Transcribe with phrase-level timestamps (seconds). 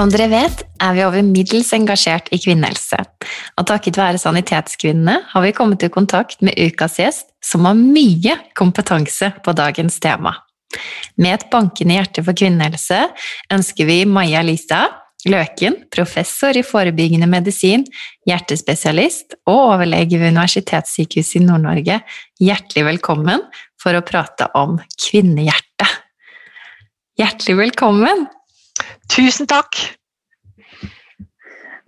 [0.00, 2.96] Som dere vet, er vi over middels engasjert i kvinnehelse,
[3.60, 8.38] og takket være Sanitetskvinnene har vi kommet i kontakt med ukas gjest, som har mye
[8.56, 10.32] kompetanse på dagens tema.
[11.20, 13.02] Med et bankende hjerte for kvinnehelse
[13.52, 14.80] ønsker vi Maja Lisa
[15.28, 17.84] Løken, professor i forebyggende medisin,
[18.24, 22.00] hjertespesialist og overlege ved Universitetssykehuset i Nord-Norge,
[22.40, 23.44] hjertelig velkommen
[23.76, 25.98] for å prate om kvinnehjertet.
[27.20, 28.30] Hjertelig velkommen!
[29.10, 29.78] Tusen takk.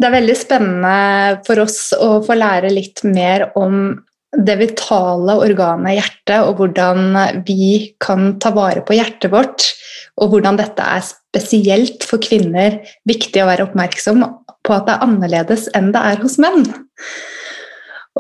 [0.03, 3.95] Det er veldig spennende for oss å få lære litt mer om
[4.33, 9.69] det vitale organet hjertet, og hvordan vi kan ta vare på hjertet vårt.
[10.21, 14.25] Og hvordan dette er spesielt for kvinner viktig å være oppmerksom
[14.63, 16.67] på at det er annerledes enn det er hos menn.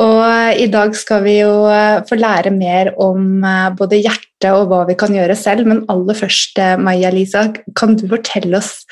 [0.02, 1.52] Og i dag skal vi jo
[2.08, 6.18] få lære mer om eh, både hjertet og hva vi kan gjøre selv, men aller
[6.18, 7.46] først, eh, Maja Lisa,
[7.78, 8.82] kan du fortelle oss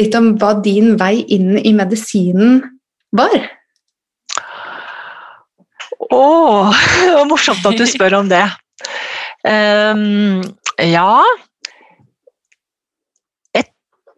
[0.00, 2.60] litt om hva din vei inn i medisinen
[3.16, 3.36] var?
[6.08, 8.44] Å, oh, det var morsomt at du spør om det.
[9.46, 10.40] Um,
[10.82, 11.22] ja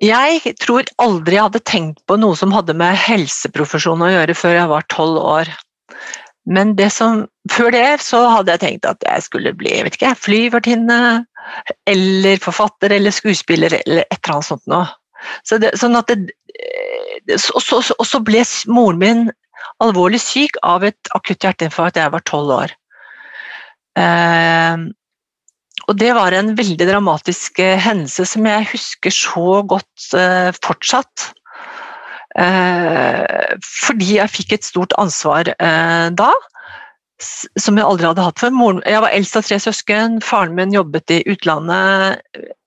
[0.01, 4.55] Jeg tror aldri jeg hadde tenkt på noe som hadde med helseprofesjon å gjøre før
[4.57, 5.51] jeg var tolv år.
[6.49, 10.15] Men det som, før det så hadde jeg tenkt at jeg skulle bli vet ikke,
[10.19, 11.01] flyvertinne
[11.91, 14.89] eller forfatter eller skuespiller eller et eller annet sånt noe.
[15.45, 16.33] Så det, sånn at det,
[17.53, 19.27] og, så, og, så, ble moren min
[19.85, 22.73] alvorlig syk av et akutt hjerteinfarkt da jeg var tolv år.
[24.01, 24.87] Eh,
[25.89, 31.31] og det var en veldig dramatisk eh, hendelse som jeg husker så godt eh, fortsatt.
[32.39, 36.31] Eh, fordi jeg fikk et stort ansvar eh, da
[37.21, 38.81] som jeg aldri hadde hatt før.
[38.87, 42.23] jeg var eldst av tre søsken, faren min jobbet i utlandet.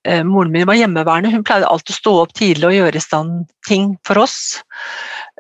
[0.06, 3.04] Eh, moren min var hjemmeværende, hun pleide alltid å stå opp tidlig og gjøre i
[3.04, 4.64] stand ting for oss.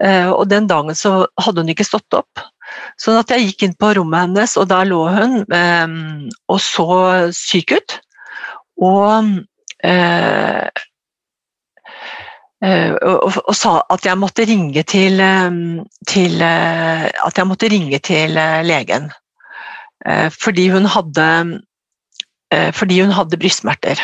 [0.02, 2.46] Eh, og den dagen så hadde hun ikke stått opp.
[2.98, 6.00] Sånn at jeg gikk inn på rommet hennes, og der lå hun eh,
[6.48, 6.88] og så
[7.36, 8.00] syk ut.
[8.84, 9.36] Og,
[12.64, 15.52] eh, eh og, og, sa at jeg måtte ringe til, eh,
[16.08, 19.12] til At jeg måtte ringe til legen.
[20.44, 21.62] Fordi hun hadde
[22.74, 24.02] Fordi hun hadde brystsmerter.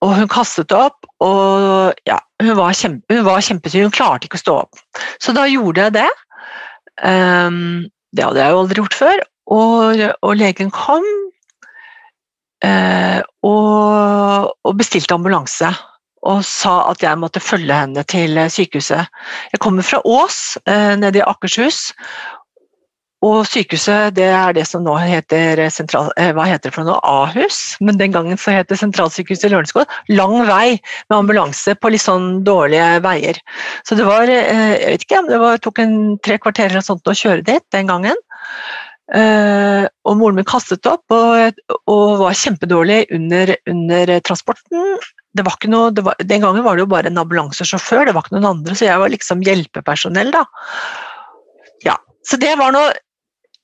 [0.00, 3.82] Og hun kastet opp, og ja, hun var, kjempe, hun var kjempesyk.
[3.82, 4.82] Hun klarte ikke å stå opp.
[5.22, 6.10] Så da gjorde jeg det.
[6.98, 9.24] Det hadde jeg jo aldri gjort før.
[9.48, 11.06] Og, og legen kom
[12.64, 15.70] og, og, bestilte ambulanse.
[16.28, 19.06] Og sa at jeg måtte følge henne til sykehuset.
[19.52, 21.92] Jeg kommer fra Ås, uh, nede i Akershus.
[23.26, 27.00] Og sykehuset det er det som nå heter, sentral, eh, hva heter det for noe,
[27.02, 29.90] Ahus, men den gangen så het det sentralsykehuset i Lørenskog.
[30.12, 30.78] Lang vei
[31.10, 33.40] med ambulanse på litt sånn dårlige veier.
[33.88, 37.10] Så det var eh, jeg vet ikke, det var, tok en tre kvarter eller sånt
[37.10, 38.22] å kjøre dit den gangen.
[39.08, 41.56] Uh, og moren min kastet opp og,
[41.88, 44.98] og var kjempedårlig under, under transporten.
[45.38, 48.76] Noe, var, den gangen var det jo bare en ambulansesjåfør, det var ikke noen andre,
[48.76, 50.32] så jeg var liksom hjelpepersonell.
[50.34, 50.44] da.
[51.86, 51.94] Ja,
[52.26, 52.92] så det var noe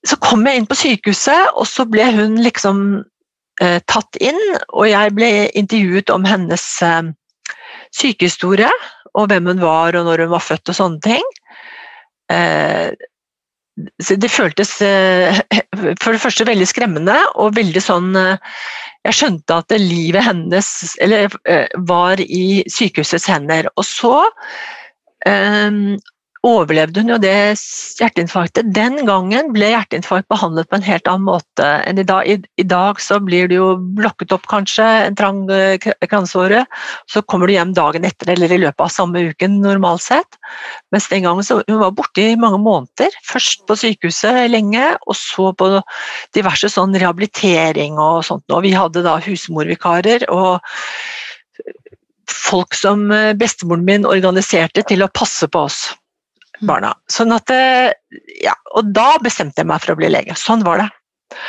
[0.05, 2.79] så kom jeg inn på sykehuset, og så ble hun liksom
[3.65, 4.41] eh, tatt inn.
[4.77, 7.09] Og jeg ble intervjuet om hennes eh,
[7.97, 8.71] sykehistorie,
[9.15, 11.25] og hvem hun var og når hun var født og sånne ting.
[12.33, 12.93] Eh,
[13.75, 15.41] det føltes eh,
[15.99, 18.53] for det første veldig skremmende og veldig sånn eh,
[19.09, 20.69] Jeg skjønte at livet hennes
[21.03, 23.69] eller, eh, var i sykehusets hender.
[23.75, 24.15] Og så
[26.45, 27.33] overlevde hun jo det
[28.01, 28.69] hjerteinfarktet.
[28.77, 32.29] Den gangen ble hjerteinfarkt behandlet på en helt annen måte enn i dag.
[32.29, 35.41] I, i dag så blir du jo blokket opp, kanskje, en trang
[36.05, 36.65] kransåre.
[37.11, 40.39] Så kommer du hjem dagen etter eller i løpet av samme uken, normalt sett.
[40.93, 43.17] Mens den gangen så hun var borte i mange måneder.
[43.25, 45.71] Først på sykehuset lenge, og så på
[46.37, 48.45] diverse sånn rehabilitering og sånt.
[48.53, 50.29] Og vi hadde da husmorvikarer.
[50.33, 50.61] og
[52.45, 55.83] folk som eh, bestemoren min organiserte til å passe på oss
[56.69, 56.93] barna.
[57.11, 57.93] Sånn at, eh,
[58.43, 60.37] ja, og da bestemte jeg meg for å bli lege.
[60.39, 60.91] Sånn var det.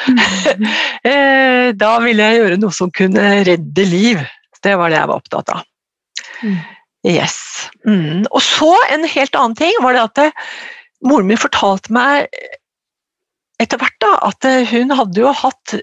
[0.09, 0.21] Mm.
[1.06, 4.21] Eh, da ville jeg gjøre noe som kunne redde liv.
[4.65, 5.59] Det var det jeg var opptatt av.
[6.41, 6.56] Mm.
[7.06, 7.35] Yes.
[7.85, 8.23] Mm.
[8.31, 10.56] Og så en helt annen ting var det at det, eh,
[11.06, 12.25] moren min fortalte meg
[13.62, 15.75] etter hvert da, at hun hadde jo hatt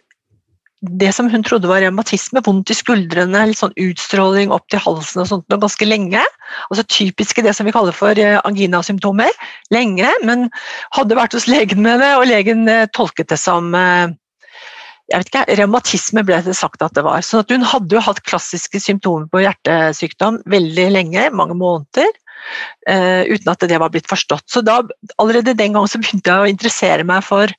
[0.83, 5.23] det som hun trodde var revmatisme, vondt i skuldrene, litt sånn utstråling opp til halsen
[5.23, 6.23] og sånt ganske lenge.
[6.69, 9.31] Altså typiske det som vi kaller for eh, anginasymptomer.
[9.75, 10.49] Lenge, men
[10.97, 14.11] hadde vært hos legen med det, og legen eh, tolket det som eh,
[15.13, 17.23] jeg vet ikke, Revmatisme ble det sagt at det var.
[17.27, 22.11] Så hun hadde jo hatt klassiske symptomer på hjertesykdom veldig lenge, mange måneder.
[22.89, 24.49] Uh, uten at det var blitt forstått.
[24.51, 24.81] Så da,
[25.23, 27.53] Allerede den gang begynte jeg å interessere meg for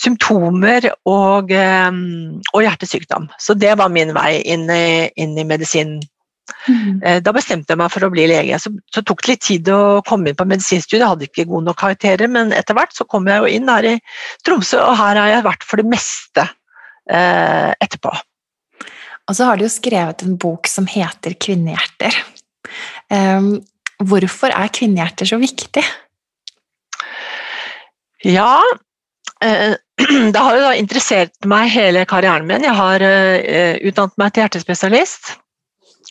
[0.00, 3.28] symptomer og, um, og hjertesykdom.
[3.40, 6.00] Så det var min vei inn i, inn i medisinen.
[6.68, 7.00] Mm.
[7.04, 8.58] Uh, da bestemte jeg meg for å bli lege.
[8.62, 11.68] Så, så tok det litt tid å komme inn på medisinstudiet, jeg hadde ikke gode
[11.68, 13.96] nok karakterer, men etter hvert så kom jeg jo inn her i
[14.46, 16.48] Tromsø, og her har jeg vært for det meste
[17.04, 18.08] etterpå.
[19.28, 22.16] Og så har du jo skrevet en bok som heter 'Kvinnehjerter'.
[23.12, 23.60] Um,
[24.02, 25.84] Hvorfor er kvinnehjerter så viktig?
[28.24, 28.58] Ja,
[29.44, 29.76] eh,
[30.34, 32.64] det har jo da interessert meg hele karrieren min.
[32.64, 35.34] Jeg har eh, utdannet meg til hjertespesialist.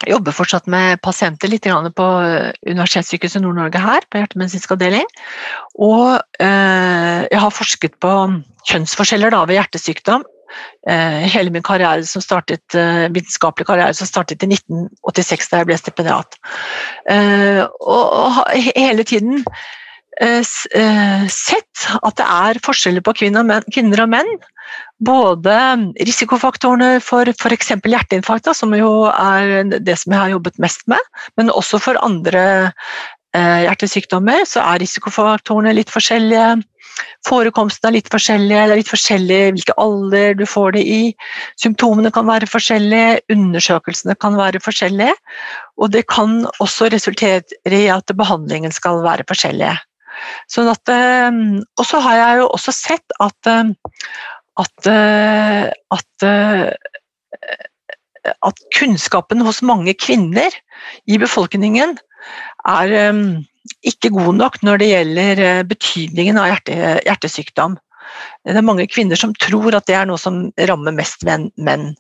[0.04, 5.10] Jeg jobber fortsatt med pasienter litt på eh, Universitetssykehuset Nord-Norge her, på hjertemedisinsk avdeling.
[5.82, 8.14] Og jeg har forsket på
[8.70, 10.26] kjønnsforskjeller ved hjertesykdom
[11.34, 15.78] hele min karriere som startet, eh, vitenskapelig karriere som startet i 1986, da jeg ble
[15.80, 16.38] stipendiat.
[17.10, 19.46] Eh, og hele tiden
[20.14, 24.28] sett at det er forskjeller på kvinner og menn.
[25.02, 25.56] Både
[26.06, 27.72] risikofaktorene for f.eks.
[27.82, 31.02] hjerteinfarkt, som jo er det som jeg har jobbet mest med,
[31.36, 32.70] men også for andre
[33.34, 36.62] hjertesykdommer så er risikofaktorene litt forskjellige.
[37.28, 41.00] Forekomsten er litt forskjellig, det er litt forskjellig hvilken alder du får det i.
[41.62, 45.16] Symptomene kan være forskjellige, undersøkelsene kan være forskjellige.
[45.80, 49.74] Og det kan også resultere i at behandlingen skal være forskjellig.
[50.52, 51.32] Sånn at, eh,
[51.80, 53.72] og så har jeg jo også sett at, eh,
[54.62, 56.28] at, eh, at
[58.24, 60.54] at kunnskapen hos mange kvinner
[61.12, 61.98] i befolkningen
[62.68, 62.94] er
[63.88, 67.78] ikke god nok når det gjelder eh, betydningen av hjerte, hjertesykdom.
[68.44, 71.94] Det er mange kvinner som tror at det er noe som rammer mest menn.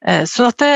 [0.00, 0.72] Sånn så at det,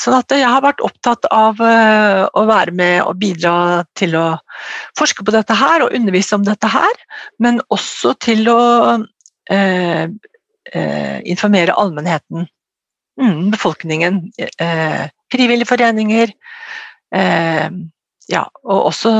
[0.00, 4.24] sånn at jeg har vært opptatt av å være med og bidra til å
[4.98, 6.98] forske på dette her og undervise om dette her,
[7.38, 8.64] men også til å
[8.98, 10.04] uh,
[11.22, 12.48] informere allmennheten,
[13.22, 14.20] mm, befolkningen,
[15.30, 16.34] frivillige foreninger,
[18.30, 19.10] ja, og også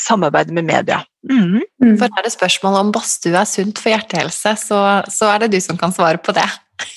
[0.00, 1.00] samarbeide med media.
[1.24, 1.62] Mm.
[1.80, 1.94] mm.
[1.96, 5.60] For er det spørsmål om badstue er sunt for hjertehelse, så, så er det du
[5.64, 6.48] som kan svare på det.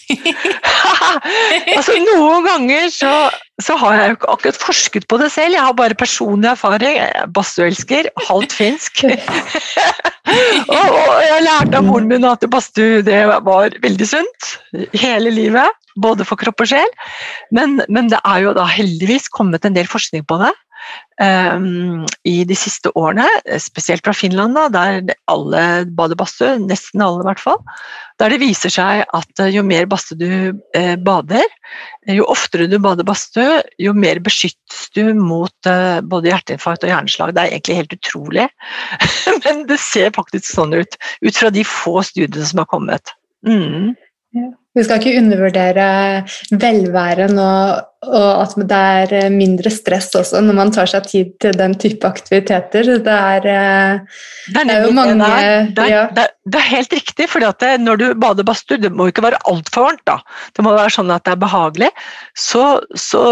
[1.76, 3.12] altså, noen ganger så,
[3.62, 7.00] så, har jeg jo ikke akkurat forsket på det selv, jeg har bare personlig erfaring.
[7.04, 9.04] Er badstueelsker, halvt finsk.
[10.74, 14.54] og, og, jeg lærte av moren min at badstue det var veldig sunt
[14.98, 15.84] hele livet.
[15.98, 16.92] Både for kropp og sjel.
[17.56, 20.54] Men, men det er jo da heldigvis kommet en del forskning på det.
[21.18, 23.26] Um, i de siste årene,
[23.58, 25.62] spesielt fra Finland, da, der alle
[25.98, 27.58] bader badstue, nesten alle i hvert fall,
[28.22, 31.42] der det viser seg at eh, jo mer badstue du eh, bader,
[32.14, 37.34] jo oftere du bader badstue, jo mer beskyttes du mot eh, både hjerteinfarkt og hjerneslag.
[37.34, 38.48] Det er egentlig helt utrolig,
[39.48, 43.18] men det ser faktisk sånn ut, ut fra de få studiene som har kommet.
[43.48, 43.96] Mm.
[44.38, 44.52] Ja.
[44.78, 45.86] Vi skal ikke undervurdere
[46.54, 48.82] velværen og, og, at det
[49.18, 52.92] er mindre stress også når man tar seg tid til den type aktiviteter.
[53.06, 54.22] Det er, eh,
[54.54, 56.04] det er, det er jo mange det er, det, ja.
[56.12, 57.48] er, det er, helt riktig, for
[57.82, 60.06] når du bader badstue, det må ikke være altfor varmt.
[60.06, 60.20] da.
[60.54, 61.92] Det må være sånn at det er behagelig.
[62.38, 63.26] Så, så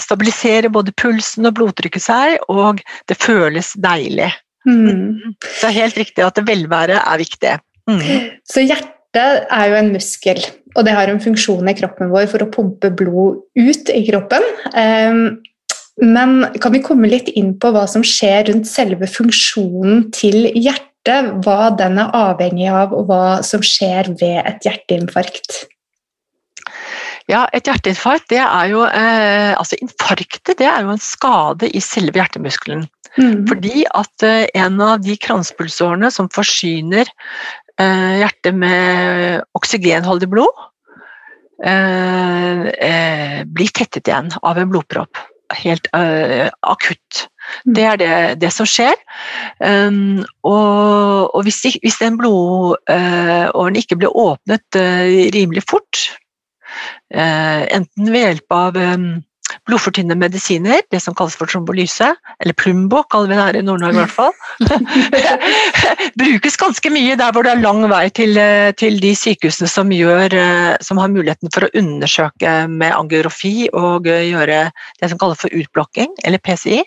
[0.00, 4.30] stabiliserer både pulsen og blodtrykket seg, og det føles deilig.
[4.68, 5.36] Mm.
[5.40, 7.58] Det er helt riktig at velvære er viktig.
[7.88, 8.08] Mm.
[8.44, 10.38] Så hjertet Hjertet er jo en muskel,
[10.76, 14.44] og det har en funksjon i kroppen vår for å pumpe blod ut i kroppen.
[14.78, 15.40] Ehm,
[15.98, 21.32] men kan vi komme litt inn på hva som skjer rundt selve funksjonen til hjertet?
[21.42, 25.64] Hva den er avhengig av, og hva som skjer ved et hjerteinfarkt?
[27.30, 31.82] Ja, et hjerteinfarkt det er jo eh, Altså, infarktet det er jo en skade i
[31.82, 32.86] selve hjertemuskelen.
[33.18, 33.42] Mm.
[33.50, 37.10] Fordi at eh, en av de kranspulsårene som forsyner
[37.80, 40.64] Eh, hjertet med oksygenholdig blod
[41.64, 45.20] eh, eh, blir tettet igjen av en blodpropp.
[45.50, 47.24] Helt akutt.
[47.64, 47.72] Mm.
[47.74, 48.10] Det er det,
[48.44, 48.94] det som skjer.
[49.58, 54.78] Um, og, og hvis, hvis, den blodåren ikke blir åpnet
[55.34, 56.04] rimelig fort,
[57.10, 59.08] enten ved hjelp av um,
[59.68, 63.96] blodfortynnende medisiner, det som kalles for trombolyse, eller plumbo kaller vi det her i Nord-Norge
[63.96, 64.32] i hvert fall,
[66.20, 69.92] brukes ganske mye der hvor det er lang vei til, eh, til de sykehusene som,
[69.94, 74.62] gjør, eh, som, har muligheten for å undersøke med angiografi og eh, gjøre
[75.00, 76.82] det som kalles for utblokking, eller PCI.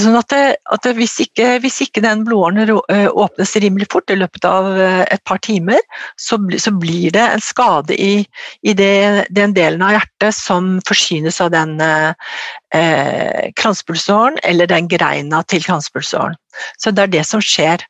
[0.00, 2.78] Sånn at, det, at hvis, ikke, hvis, ikke, den blodåren
[3.10, 5.80] åpnes rimelig fort i løpet av et par timer,
[6.20, 8.24] så, så blir det en skade i,
[8.62, 15.42] i det, den delen av hjertet som forsynes av den eh, kranspulsåren eller den greina
[15.50, 16.38] til kranspulsåren.
[16.80, 17.82] Så det er det som skjer.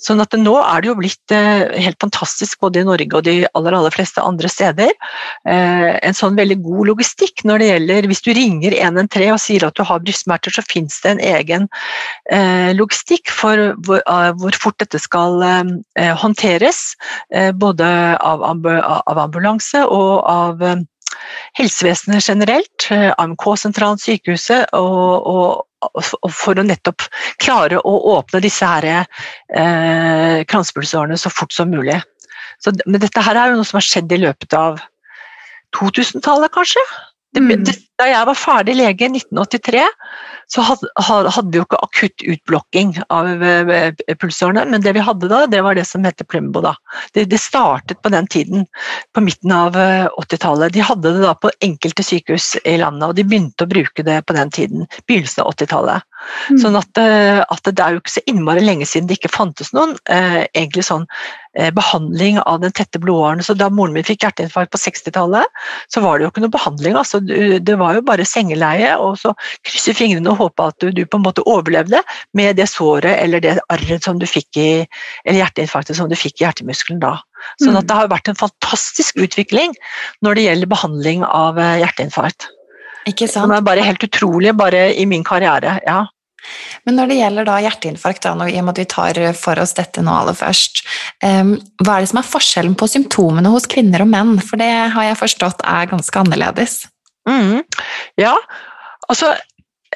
[0.00, 3.36] Sånn at nå er det jo blitt eh, helt fantastisk både i Norge og de
[3.48, 4.92] aller, aller fleste andre steder.
[5.48, 9.66] Eh, en sånn veldig god logistikk når det gjelder Hvis du ringer 113 og sier
[9.66, 11.68] at du har brystsmerter, så fins det en egen
[12.32, 15.42] eh, logistikk for hvor, fort dette skal
[16.20, 16.80] håndteres.
[17.60, 17.86] Både
[18.20, 20.64] av, ambulanse og av
[21.58, 27.06] helsevesenet generelt, eh, AMK-sentralen, sykehuset, og, og, og, for å nettopp
[27.42, 29.06] klare å åpne disse her,
[29.54, 32.00] eh, kransepulsårene så fort som mulig.
[32.60, 34.80] Så, men dette her er jo noe som har skjedd i løpet av
[35.76, 36.82] 2000-tallet, kanskje?
[37.30, 37.64] Det, mm.
[37.64, 39.84] det, da jeg var ferdig lege i 1983,
[40.50, 45.28] så hadde, hadde vi jo ikke akutt utblokking av uh, pulsårene, men det vi hadde
[45.30, 46.62] da, det var det som heter plumbo.
[46.64, 46.74] Da.
[47.14, 48.66] Det, det startet på den tiden,
[49.14, 50.72] på midten av 80-tallet.
[50.72, 54.06] Eh, de hadde det da på enkelte sykehus i landet, og de begynte å bruke
[54.06, 56.08] det på den tiden, begynnelsen av 80-tallet.
[56.50, 56.58] Mm.
[56.64, 59.70] Sånn at, eh, at, det er jo ikke så innmari lenge siden det ikke fantes
[59.76, 61.06] noen eh, egentlig sånn
[61.74, 63.42] behandling av den tette blodåren.
[63.42, 65.46] Så da moren min fikk hjerteinfarkt på 60-tallet,
[65.90, 66.98] så var det jo ikke noe behandling.
[66.98, 69.34] Altså, det var jo bare sengeleie, og så
[69.66, 72.02] krysse fingrene og håpe at du, du, på en måte overlevde
[72.38, 74.70] med det såret eller det arret som du fikk i
[75.24, 77.16] eller hjerteinfarktet som du fikk i hjertemuskelen da.
[77.62, 77.90] Sånn at mm.
[77.90, 79.74] det har vært en fantastisk utvikling
[80.24, 82.50] når det gjelder behandling av hjerteinfarkt.
[83.08, 83.48] Ikke sant?
[83.48, 85.80] Som er bare helt utrolig bare i min karriere.
[85.86, 86.04] ja.
[86.86, 89.74] Men når det gjelder da hjerteinfarkt, da, i og med at vi tar for oss
[89.78, 90.82] dette nå aller først,
[91.20, 94.38] hva er det som er forskjellen på symptomene hos kvinner og menn?
[94.42, 96.80] For det har jeg forstått er ganske annerledes.
[97.28, 97.60] Mm.
[98.18, 98.34] Ja,
[99.10, 99.34] altså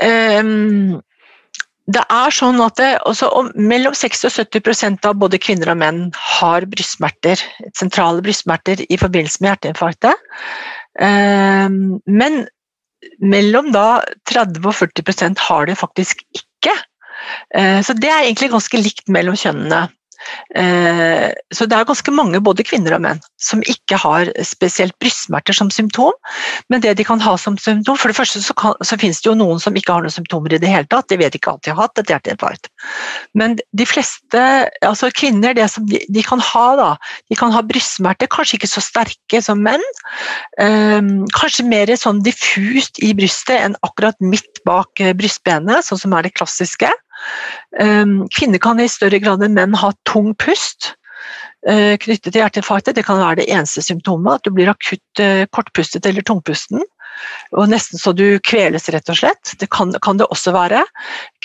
[0.05, 1.01] um,
[1.85, 6.07] Det er sånn at det, altså, mellom 60 og 70 av både kvinner og menn
[6.39, 7.41] har brystsmerter,
[7.77, 10.31] sentrale brystsmerter i forbindelse med hjerteinfarktet.
[10.95, 12.45] Um, men
[13.21, 16.75] mellom da 30 og 40% har det faktisk ikke.
[17.55, 19.87] Eh, så det er egentlig ganske likt mellom kjønnene.
[20.57, 25.57] Eh, så det er ganske mange, både kvinner og menn, som ikke har spesielt brystsmerter
[25.57, 26.13] som symptom.
[26.73, 29.29] Men det de kan ha som symptom For det første så, kan, så finnes det
[29.29, 31.09] jo noen som ikke har noen symptomer i det hele tatt.
[31.11, 32.71] De vet ikke at de har hatt et hjerteinfarkt.
[33.35, 34.45] Men de fleste
[34.85, 36.91] altså kvinner, det som de, de kan ha, da
[37.31, 39.83] De kan ha brystsmerter, kanskje ikke så sterke som menn.
[40.61, 46.15] Um, kanskje mer sånn diffust i brystet enn akkurat midt bak eh, brystbenet, sånn som
[46.17, 46.91] er det klassiske.
[47.81, 50.93] Ehm, kvinner kan i større grad enn menn ha tung pust
[51.67, 52.97] eh, knyttet til hjerteinfarktet.
[52.99, 56.85] Det kan være det eneste symptomet, at du blir akutt eh, kortpustet eller tungpusten.
[57.55, 59.55] Og nesten så du kveles, rett og slett.
[59.61, 60.83] Det kan, kan det også være.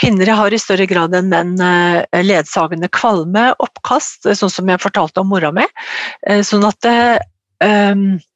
[0.01, 5.21] Kvinner har i større grad enn menn eh, ledsagende kvalme, oppkast, sånn som jeg fortalte
[5.21, 5.67] om mora mi.
[6.45, 6.97] Sånn at det,
[7.63, 8.28] um, Eh,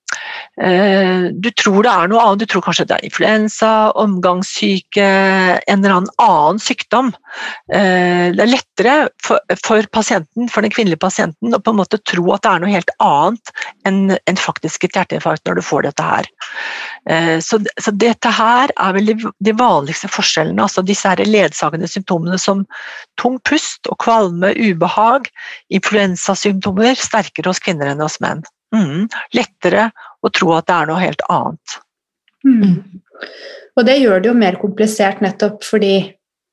[0.54, 5.08] du tror det er noe annet, du tror kanskje det er influensa, omgangssyke,
[5.66, 7.12] en eller annen annen sykdom.
[7.74, 12.00] Eh, det er lettere for, for, pasienten, for den kvinnelige pasienten å på en måte
[12.08, 13.54] tro at det er noe helt annet
[13.88, 16.30] enn en faktisk et hjerteinfarkt når du får dette her.
[17.10, 22.40] Eh, så, så dette her er vel de vanligste forskjellene, altså disse her ledsagende symptomene
[22.42, 22.66] som
[23.22, 25.30] tung pust og kvalme, ubehag,
[25.74, 28.44] influensasymptomer sterkere hos kvinner enn hos menn.
[28.74, 29.06] Mm.
[29.38, 29.92] Lettere
[30.24, 31.78] å tro at det er noe helt annet.
[32.44, 32.76] Mm.
[33.78, 35.96] Og det gjør det jo mer komplisert nettopp fordi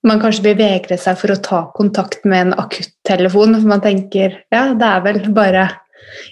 [0.07, 4.39] man kanskje vil vegre seg for å ta kontakt med en akuttelefon, for man tenker
[4.53, 5.69] ja, det er vel bare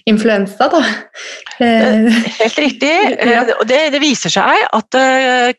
[0.09, 0.83] influensa, da.
[2.41, 2.95] Helt riktig.
[3.59, 5.53] Og det, det, viser seg at uh,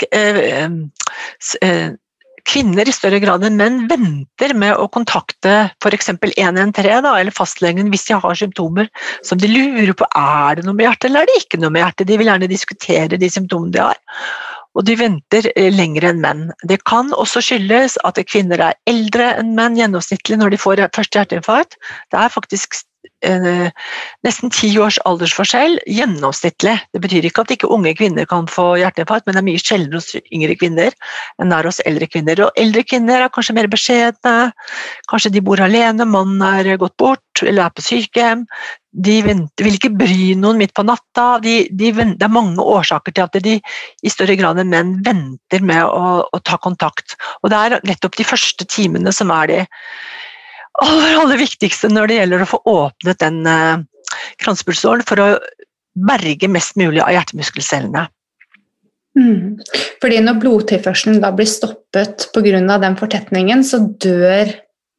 [2.50, 6.12] kvinner i større grad enn menn venter med å kontakte f.eks.
[6.14, 8.90] 113 da, eller fastlegen hvis de har symptomer
[9.26, 11.86] som de lurer på er det noe med hjertet eller er det ikke noe med
[11.86, 12.10] hjertet.
[12.10, 14.02] De vil gjerne diskutere de symptomene de har.
[14.78, 16.44] Og de venter eh, lenger enn menn.
[16.70, 21.20] Det kan også skyldes at kvinner er eldre enn menn gjennomsnittlig når de får første
[21.20, 21.78] hjerteinfarkt.
[22.14, 22.78] Det er faktisk
[23.20, 26.78] nesten ti års aldersforskjell gjennomsnittlig.
[26.94, 30.00] Det betyr ikke at ikke unge kvinner kan få hjerteinfarkt, men det er mye sjeldnere
[30.00, 30.96] hos yngre kvinner
[31.40, 32.44] enn det er hos eldre kvinner.
[32.46, 34.36] Og eldre kvinner er kanskje mer beskjedne,
[35.12, 38.46] kanskje de bor alene, mannen er gått bort eller er på sykehjem.
[38.90, 41.38] De vil ikke bry noen midt på natta.
[41.44, 45.62] De, de det er mange årsaker til at de i større grad enn menn venter
[45.66, 47.16] med å, å ta kontakt.
[47.44, 49.62] Og det er nettopp de første timene som er de
[50.86, 53.82] aller, aller viktigste når det gjelder å få åpnet den uh,
[54.44, 55.28] kranspulsåren for å
[56.10, 58.08] berge mest mulig av hjertemuskelcellene.
[59.20, 59.60] Mm.
[60.00, 62.78] Fordi når blodtilførselen da blir stoppet pga.
[62.80, 64.54] den fortetningen, så dør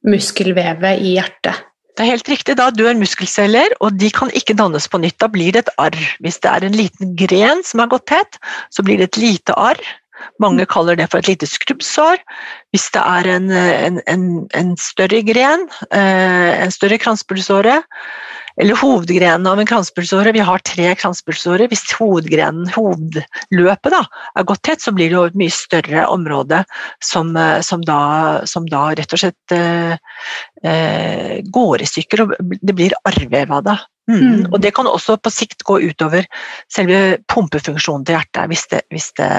[0.07, 1.66] muskelvevet i hjertet.
[1.97, 5.19] Det er helt riktig, Da dør muskelceller, og de kan ikke dannes på nytt.
[5.19, 5.99] Da blir det et arr.
[6.21, 8.38] Hvis det er en liten gren som har gått tett,
[8.71, 9.81] så blir det et lite arr.
[10.42, 12.22] Mange kaller det for et lite skrubbsår.
[12.74, 17.80] Hvis det er en, en, en, en større gren, eh, en større kranspulsåre,
[18.61, 20.33] eller hovedgrenen av en kranspulsåre.
[20.37, 21.70] Vi har tre kranspulsårer.
[21.70, 24.02] Hvis hovedgrenen, hovedløpet, da,
[24.37, 26.62] er gått tett, så blir det jo et mye større område
[27.04, 28.00] som, eh, som, da,
[28.50, 29.96] som da, rett og slett eh,
[30.64, 33.78] eh, går i stykker, og det blir arrvev av det.
[34.18, 34.49] Mm.
[34.51, 36.27] Og det kan også på sikt gå utover
[36.73, 39.31] selve pumpefunksjonen til hjertet hvis det, hvis det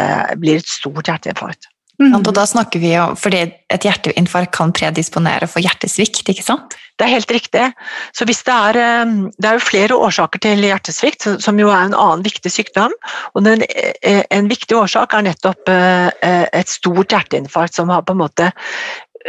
[0.42, 1.70] blir et stort hjerteinfarkt.
[2.02, 2.16] Mm.
[2.18, 6.74] Og da snakker vi om, fordi Et hjerteinfarkt kan predisponere for hjertesvikt, ikke sant?
[7.00, 7.70] Det er helt riktig.
[8.12, 11.86] Så hvis det, er, eh, det er jo flere årsaker til hjertesvikt, som jo er
[11.86, 12.92] en annen viktig sykdom.
[13.34, 13.64] og den,
[14.04, 16.12] eh, En viktig årsak er nettopp eh,
[16.52, 18.52] et stort hjerteinfarkt som har på en måte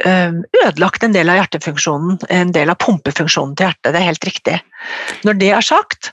[0.00, 3.90] ødelagt en del av hjertefunksjonen, en del av pumpefunksjonen til hjertet.
[3.92, 4.55] Det er helt riktig.
[5.26, 6.11] Når det er sagt,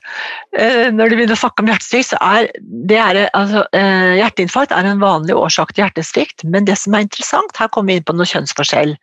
[0.56, 2.50] eh, når du begynner å snakke om hjertesvikt, så er,
[2.94, 7.56] er altså, eh, hjerteinfarkt er en vanlig årsak til hjertesvikt, men det som er interessant,
[7.56, 8.96] her kommer vi inn på noe kjønnsforskjell,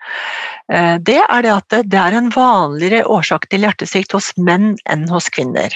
[0.72, 5.08] eh, det er det at det er en vanligere årsak til hjertesvikt hos menn enn
[5.12, 5.74] hos kvinner.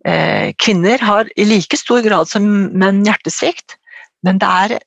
[0.00, 3.76] Kvinner har i like stor grad som menn hjertesvikt,
[4.24, 4.78] men det er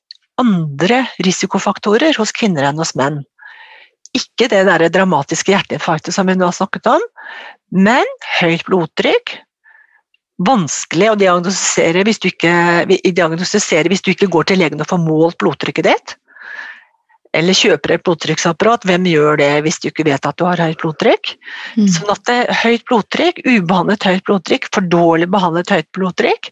[0.41, 3.21] andre risikofaktorer hos kvinner enn hos menn.
[4.13, 7.05] Ikke det der dramatiske hjerteinfarktet som vi nå har snakket om,
[7.73, 9.37] men høyt blodtrykk.
[10.43, 12.53] Vanskelig å diagnostisere hvis du ikke,
[13.05, 16.15] diagnostisere hvis du ikke går til legen og får målt blodtrykket ditt
[17.33, 20.79] eller kjøper et blodtrykksapparat, hvem gjør det hvis du ikke vet at du har høyt
[20.83, 21.31] blodtrykk?
[21.79, 21.87] Mm.
[21.89, 26.51] Sånn at det, høyt blodtrykk, ubehandlet høyt blodtrykk, for dårlig behandlet høyt blodtrykk,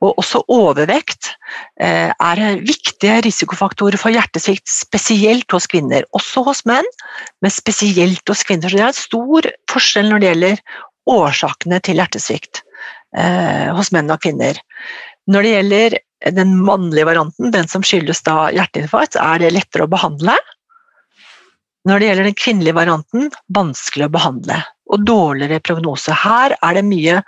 [0.00, 1.34] og også overvekt,
[1.80, 6.08] eh, er viktige risikofaktorer for hjertesvikt, spesielt hos kvinner.
[6.16, 6.88] Også hos menn,
[7.44, 8.72] men spesielt hos kvinner.
[8.72, 10.64] Så det er en stor forskjell når det gjelder
[11.12, 12.62] årsakene til hjertesvikt
[13.18, 14.56] eh, hos menn og kvinner.
[15.28, 15.98] Når det gjelder
[16.30, 20.36] den mannlige varianten, den som skyldes da hjerteinfarkt, er det lettere å behandle.
[21.88, 24.60] Når det gjelder den kvinnelige varianten, vanskelig å behandle
[24.92, 26.14] og dårligere prognose.
[26.14, 27.22] Her er det mye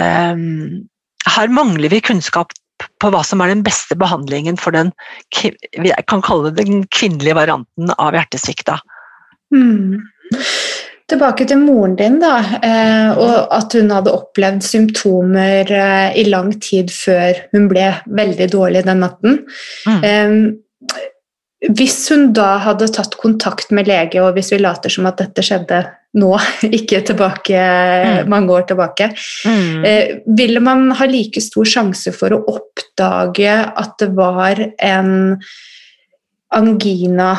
[0.00, 0.88] um,
[1.28, 2.54] Her mangler vi kunnskap
[3.00, 4.94] på hva som er den beste behandlingen for den
[5.84, 8.72] vi kan kalle det den kvinnelige varianten av hjertesvikt.
[9.54, 10.00] Mm.
[11.10, 16.52] Tilbake til moren din, da, eh, og at hun hadde opplevd symptomer eh, i lang
[16.62, 19.40] tid før hun ble veldig dårlig den natten.
[19.90, 20.44] Mm.
[21.76, 25.42] Hvis hun da hadde tatt kontakt med lege, og hvis vi later som at dette
[25.44, 25.82] skjedde
[26.20, 26.30] nå,
[26.78, 28.30] ikke tilbake, mm.
[28.30, 29.10] mange år tilbake,
[29.44, 29.84] mm.
[29.90, 35.40] Eh, ville man ha like stor sjanse for å oppdage at det var en
[36.50, 37.34] angina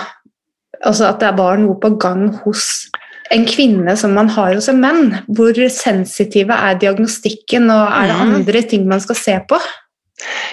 [0.82, 2.88] Altså at det var noe på gang hos
[3.32, 5.14] en kvinne som man har hos en menn?
[5.32, 8.36] Hvor sensitive er diagnostikken, og er det mm.
[8.40, 9.60] andre ting man skal se på?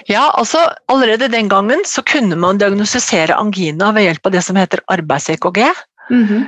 [0.09, 4.57] Ja, altså Allerede den gangen så kunne man diagnostisere angina ved hjelp av det som
[4.57, 5.65] heter arbeids-EKG.
[6.09, 6.45] Mm -hmm.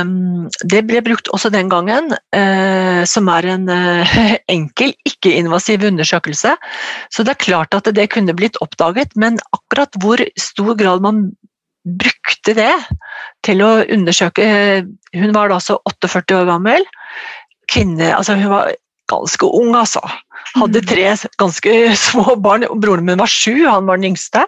[0.00, 4.14] um, det ble brukt også den gangen, uh, som er en uh,
[4.56, 6.56] enkel, ikke-invasiv undersøkelse.
[7.10, 11.32] Så det er klart at det kunne blitt oppdaget, men akkurat hvor stor grad man
[11.84, 12.72] brukte det
[13.44, 14.44] til å undersøke
[15.14, 16.86] Hun var da altså 48 år gammel.
[17.70, 18.72] Kvinne, altså hun var
[19.10, 20.00] ganske ung, altså.
[20.54, 20.88] Hadde mm.
[20.88, 21.06] tre
[21.40, 21.74] ganske
[22.08, 22.66] små barn.
[22.80, 24.46] Broren min var sju, han var den yngste.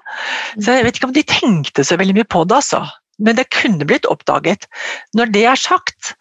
[0.58, 2.84] Så jeg vet ikke om de tenkte så veldig mye på det, altså.
[3.22, 4.66] Men det kunne blitt oppdaget.
[5.16, 6.12] Når det er sagt,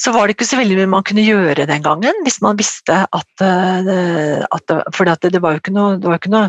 [0.00, 2.98] så var det ikke så veldig mye man kunne gjøre den gangen, hvis man visste
[3.04, 6.44] at, eh, at For det, var jo ikke noe,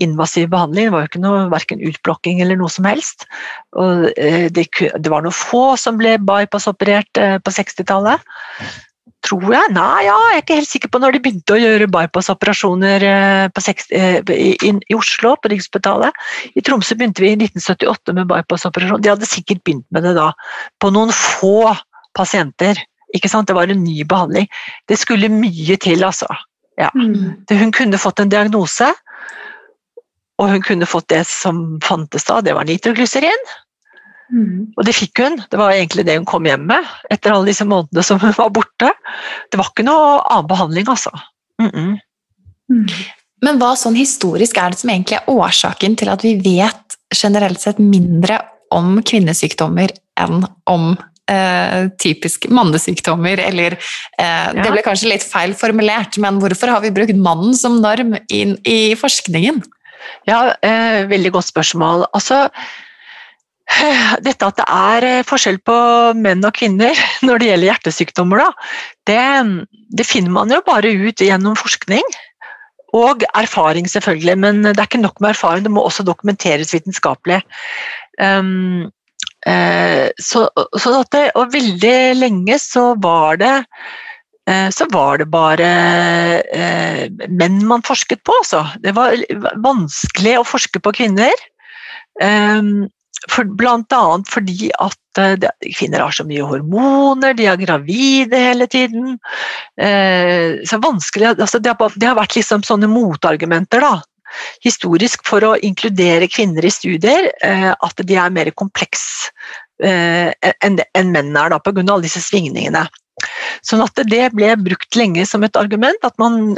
[0.00, 3.28] invasiv behandling, det var jo ikke noe verken utblokking eller noe som helst.
[3.76, 8.24] Og eh, det, det var noen få som ble bypass-operert eh, på 60-tallet
[9.24, 9.72] tror jeg.
[9.74, 13.62] Nei, ja, jeg er ikke helt sikker på når de begynte å gjøre bypass-operasjoner eh,
[13.98, 16.24] eh, i, i, Oslo, på Rikshospitalet.
[16.54, 19.04] I Tromsø begynte vi i 1978 med bypass-operasjon.
[19.04, 20.30] De hadde sikkert begynt med det da,
[20.82, 21.72] på noen få
[22.16, 22.80] pasienter.
[23.14, 23.48] Ikke sant?
[23.48, 24.50] Det var en ny behandling.
[24.90, 26.28] Det skulle mye til, altså.
[26.80, 26.90] Ja.
[26.94, 27.44] Mm.
[27.50, 28.90] Hun kunne fått en diagnose,
[30.42, 33.44] og hun kunne fått det som fantes da, det var nitroglyserin.
[34.32, 34.72] Mm.
[34.76, 35.36] Og det fikk hun.
[35.50, 38.52] Det var egentlig det hun kom hjem med etter alle disse månedene som hun var
[38.54, 38.92] borte.
[39.50, 41.12] Det var ikke noe annen behandling, altså.
[41.62, 41.92] Mm -mm.
[43.44, 47.60] Men hva sånn historisk er det som egentlig er årsaken til at vi vet generelt
[47.60, 48.40] sett mindre
[48.74, 50.96] om kvinnesykdommer enn om
[51.30, 54.62] eh, typisk mannesykdommer, eller eh, ja.
[54.62, 58.56] Det ble kanskje litt feil formulert, men hvorfor har vi brukt mannen som norm inn
[58.64, 59.62] i forskningen?
[60.28, 62.06] Ja, eh, veldig godt spørsmål.
[62.12, 62.48] Altså,
[64.26, 65.76] dette at det er eh, forskjell på
[66.18, 68.44] menn og kvinner når det gjelder hjertesykdommer,
[69.08, 69.20] det,
[69.96, 72.04] det, finner man jo bare ut gjennom forskning.
[72.94, 77.40] Og erfaring, selvfølgelig, men det er ikke nok med erfaring, det må også dokumenteres vitenskapelig.
[78.22, 78.86] Um,
[79.48, 80.44] uh, så,
[80.78, 83.56] så det, og veldig lenge så var det
[84.46, 85.72] uh, så var det bare
[86.54, 88.62] eh, menn man forsket på, altså.
[88.84, 89.18] Det var
[89.64, 91.34] vanskelig å forske på kvinner.
[92.22, 92.86] Um,
[93.30, 98.68] for, blant annet fordi at uh, kvinner har så mye hormoner, de er gravide hele
[98.70, 99.18] tiden.
[99.80, 103.94] Uh, så vanskelig, altså det, har, det, har, vært liksom sånne motargumenter da,
[104.64, 109.30] historisk for å inkludere kvinner i studier, uh, at de er mer kompleks
[109.84, 111.82] enn en menn er, da, pga.
[111.82, 112.84] alle disse svingningene.
[113.66, 116.54] Sånn at det ble brukt lenge som et argument, at man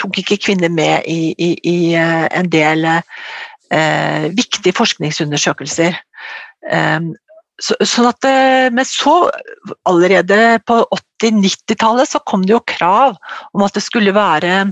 [0.00, 2.88] tok ikke kvinner med i, i, i en del
[3.72, 5.96] eh, viktige forskningsundersøkelser.
[6.70, 7.00] Eh,
[7.62, 9.30] så, sånn at, eh, men så,
[9.86, 10.80] allerede på
[11.22, 13.14] 80-90-tallet, så kom det jo krav
[13.54, 14.64] om at det skulle være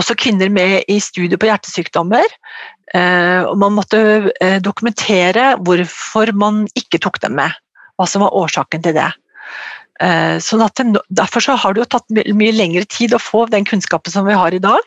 [0.00, 2.28] også kvinner med i studier på hjertesykdommer.
[2.94, 4.00] Eh, og man måtte
[4.40, 7.52] eh, dokumentere hvorfor man ikke tok dem med.
[7.96, 9.10] Hva som var årsaken til det.
[10.02, 10.80] Eh, sånn at
[11.14, 14.34] derfor så har det jo tatt mye lengre tid å få den kunnskapen som vi
[14.34, 14.80] har i dag,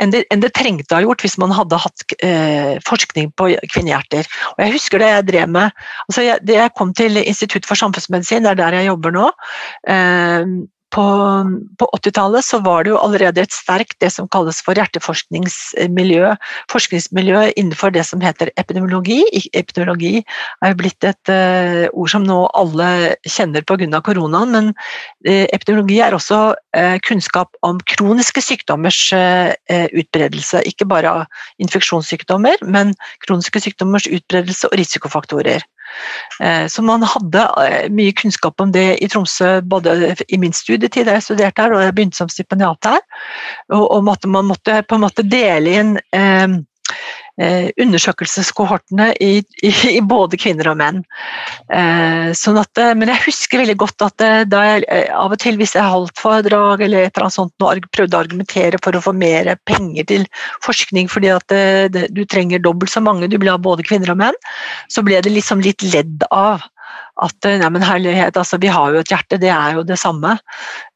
[0.00, 3.50] enn det, enn det trengte å ha gjort hvis man hadde hatt eh, forskning på
[3.74, 4.28] kvinnehjerter.
[4.54, 7.78] Og jeg husker det jeg drev med altså jeg, det jeg kom til Institutt for
[7.78, 9.28] samfunnsmedisin, det er der jeg jobber nå.
[9.90, 10.54] Eh,
[10.94, 11.04] på,
[11.78, 16.34] på 80-tallet så var det jo allerede et sterkt det som kalles for hjerteforskningsmiljø,
[16.72, 19.20] forskningsmiljø innenfor det som heter epidemiologi.
[19.56, 22.88] Epidemiologi er jo blitt et uh, ord som nå alle
[23.26, 24.00] kjenner pga.
[24.06, 30.62] koronaen, men uh, epidemiologi er også uh, kunnskap om kroniske sykdommers utbredelse.
[30.68, 31.26] Ikke bare
[31.62, 32.94] infeksjonssykdommer, men
[33.26, 35.64] kroniske sykdommers utbredelse og risikofaktorer.
[36.40, 41.06] Eh, så man hadde eh, mye kunnskap om det i Tromsø, både i min studietid
[41.08, 43.02] da jeg studerte her, og jeg begynte som stipendiat her,
[43.74, 46.48] og og man måtte på en måte dele inn Eh,
[47.34, 51.00] undersøkelseskohortene i, i, i, både kvinner og menn.
[51.66, 55.58] Eh, sånn at, eh, men jeg husker veldig godt at da jeg av og til
[55.58, 59.02] hvis jeg holdt foredrag eller et eller annet sånt, og prøvde å argumentere for å
[59.02, 60.28] få mer penger til
[60.64, 61.64] forskning fordi at det,
[61.96, 64.38] det, du trenger dobbelt så mange, du blir av både kvinner og menn,
[64.92, 66.62] så ble det liksom litt ledd av
[67.22, 70.36] at nei, men herlighet, altså, vi har jo et hjerte, det er jo det samme.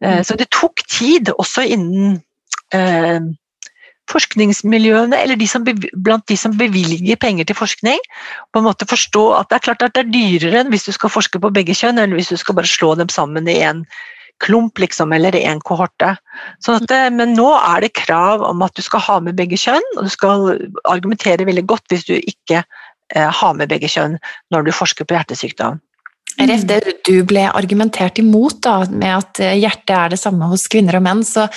[0.03, 0.23] Mm.
[0.27, 2.19] Så det tok tid, også innen
[2.75, 3.21] eh,
[4.09, 8.05] forskningsmiljøene, eller de som, blant de som bevilger penger til forskning,
[8.53, 10.93] på en måte forstå at det er klart at det er dyrere enn hvis du
[10.97, 13.85] skal forske på begge kjønn, eller hvis du skal bare slå dem sammen i en
[14.45, 16.13] klump, liksom, eller i en kohorte.
[16.15, 19.89] At, eh, men nå er det krav om at du skal ha med begge kjønn,
[19.97, 20.47] og du skal
[20.87, 24.19] argumentere veldig godt hvis du ikke eh, har med begge kjønn
[24.55, 25.83] når du forsker på hjertesykdom.
[26.39, 30.69] Ref det du ble argumentert imot da, med at eh, hjertet er det samme hos
[30.71, 31.49] kvinner og menn, så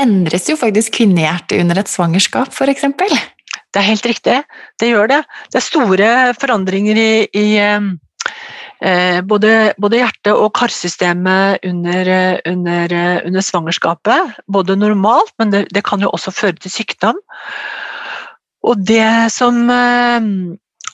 [0.00, 2.86] endres jo faktisk kvinnehjertet under et svangerskap, f.eks.
[2.96, 4.36] Det er helt riktig,
[4.80, 5.22] det gjør det.
[5.52, 12.12] Det er store forandringer i, i eh, både, både hjerte- og karsystemet under,
[12.48, 14.36] under, under, svangerskapet.
[14.48, 17.20] Både normalt, men det, det, kan jo også føre til sykdom.
[18.66, 20.30] Og det som eh,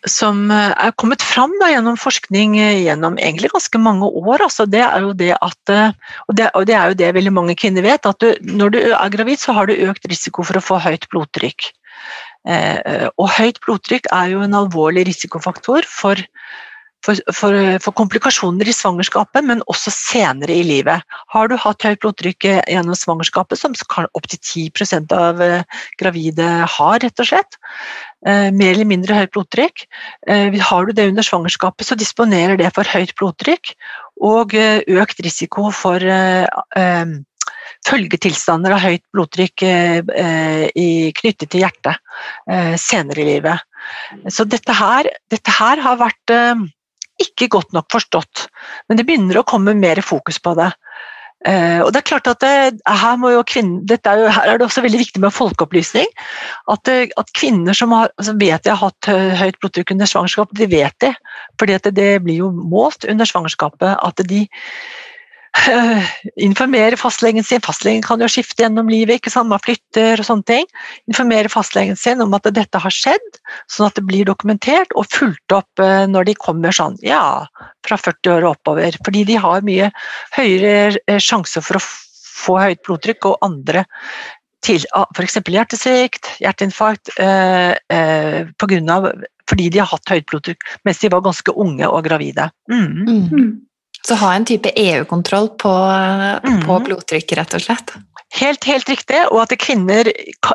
[0.08, 4.66] som eh, er kommet fram da, gjennom forskning eh, gjennom egentlig ganske mange år, altså,
[4.66, 5.94] det er jo det at eh,
[6.26, 8.80] og det, og det, er jo det veldig mange kvinner vet, at du, når du
[8.90, 11.70] er gravid, så har du økt risiko for å få høyt blodtrykk.
[12.50, 16.18] Eh, og høyt blodtrykk er jo en alvorlig risikofaktor for
[17.04, 21.02] for, for, for, komplikasjoner i svangerskapet, men også senere i livet.
[21.34, 23.74] Har du hatt høyt blodtrykk gjennom svangerskapet, som
[24.14, 25.66] opptil 10% av eh,
[26.00, 27.58] gravide har, rett og slett,
[28.26, 29.84] eh, mer eller mindre høyt blodtrykk,
[30.30, 33.74] eh, har du det under svangerskapet, så disponerer det for høyt blodtrykk
[34.22, 35.98] og økt risiko for
[37.88, 39.64] følgetilstander av høyt blodtrykk
[41.18, 43.64] knyttet til hjertet senere i livet.
[44.30, 46.34] Så dette her, dette her har vært
[47.22, 48.46] ikke godt nok forstått,
[48.88, 50.72] men det begynner å komme mer fokus på det.
[51.42, 54.85] Uh, og det er klart at det, her, kvinner, er jo, her, er det også
[54.85, 56.06] veldig viktig med folkeopplysning.
[56.70, 60.70] At, at kvinner som har, altså vet de har hatt høyt blodtrykk under svangerskap, de
[60.70, 61.14] vet det.
[61.58, 64.44] fordi det blir jo målt under svangerskapet at de
[66.48, 67.60] informere fastlegen sin.
[67.64, 69.50] Fastlegen kan jo skifte gjennom livet, ikke sant?
[69.52, 70.68] man flytter og sånne ting.
[71.10, 75.56] Informere fastlegen sin om at dette har skjedd, sånn at det blir dokumentert og fulgt
[75.56, 77.44] opp uh, når de kommer sånn ja,
[77.86, 78.96] fra 40 år og oppover.
[79.04, 79.92] Fordi de har mye
[80.38, 81.84] høyere uh, sjanse for å
[82.42, 83.84] få høyt blodtrykk og andre
[84.62, 85.40] til f.eks.
[85.50, 89.08] hjertesvikt, hjerteinfarkt, eh, eh, på grunn av,
[89.50, 92.48] fordi de har hatt høyt blodtrykk mens de var ganske unge og gravide.
[92.70, 92.92] Mm.
[93.08, 93.48] Mm.
[94.06, 95.72] Så ha en type EU-kontroll på,
[96.42, 96.62] mm.
[96.66, 97.92] på blodtrykket, rett og slett.
[98.40, 100.08] Helt, helt riktig, og at kvinner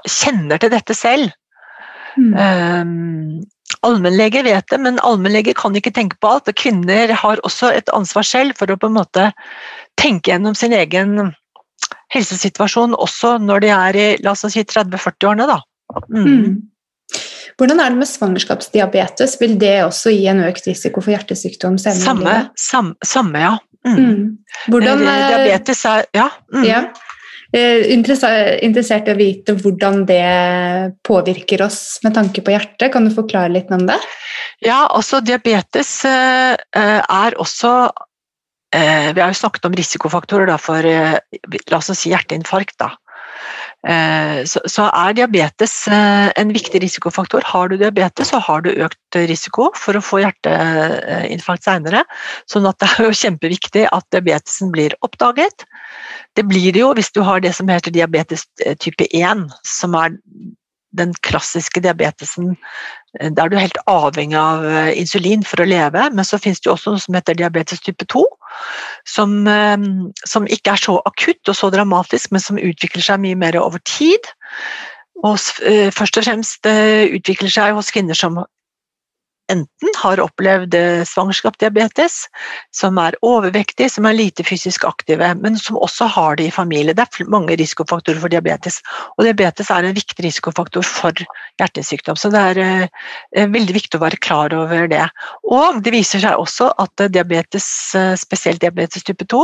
[0.09, 1.31] kjenner til dette selv.
[2.17, 2.33] Mm.
[2.33, 3.45] Um,
[3.85, 6.49] allmennleger vet det, men allmennleger kan ikke tenke på alt.
[6.49, 9.29] og Kvinner har også et ansvar selv for å på en måte
[10.01, 11.31] tenke gjennom sin egen
[12.13, 15.47] helsesituasjon, også når de er i la oss si 30-40-årene.
[15.47, 15.61] da.
[16.09, 16.25] Mm.
[16.25, 16.57] mm.
[17.57, 19.33] Hvordan er det med svangerskapsdiabetes?
[19.41, 22.61] Vil det også gi en økt risiko for hjertesykdom senere samme, i livet?
[22.61, 23.55] Samme, samme ja.
[23.87, 23.97] Mm.
[23.97, 24.23] Mm.
[24.67, 26.29] Hvordan, eh, diabetes er Ja.
[26.53, 26.63] Mm.
[26.63, 26.81] ja.
[27.55, 32.91] Eh, interessert i å vite hvordan det påvirker oss med tanke på hjertet.
[32.91, 33.97] Kan du forklare litt om det?
[34.61, 37.89] Ja, altså diabetes eh, er også
[38.67, 42.75] Vi har jo snakket om risikofaktorer for la oss si hjerteinfarkt.
[42.77, 42.89] Da.
[43.87, 47.45] Eh, så er diabetes eh, en viktig risikofaktor.
[47.47, 52.03] Har du diabetes, så har du økt risiko for å få hjerteinfarkt senere.
[52.51, 55.63] Sånn at det er jo kjempeviktig at diabetesen blir oppdaget.
[56.35, 59.95] Det blir det jo hvis du har det som heter diabetes eh, type 1, som
[59.95, 60.17] er
[60.97, 62.55] den klassiske diabetesen
[63.19, 64.63] der du er helt avhengig av
[64.97, 68.07] insulin for å leve, men så finnes det jo også noe som heter diabetes type
[68.09, 68.23] 2,
[69.07, 69.77] som, eh,
[70.25, 73.83] som, ikke er så akutt og så dramatisk, men som utvikler seg mye mer over
[73.87, 74.31] tid.
[75.25, 78.35] Og først og fremst utvikler seg hos kvinner som
[79.51, 82.19] enten har opplevd eh, svangerskapsdiabetes,
[82.75, 86.95] som er overvektige, som er lite fysisk aktive, men som også har det i familie.
[86.97, 88.81] Det er mange risikofaktorer for diabetes,
[89.17, 91.25] og diabetes er en viktig risikofaktor for
[91.61, 92.19] hjertesykdom.
[92.19, 95.05] Så det er eh, veldig viktig å være klar over det.
[95.47, 99.43] Og det viser seg også at diabetes, eh, spesielt diabetes type 2,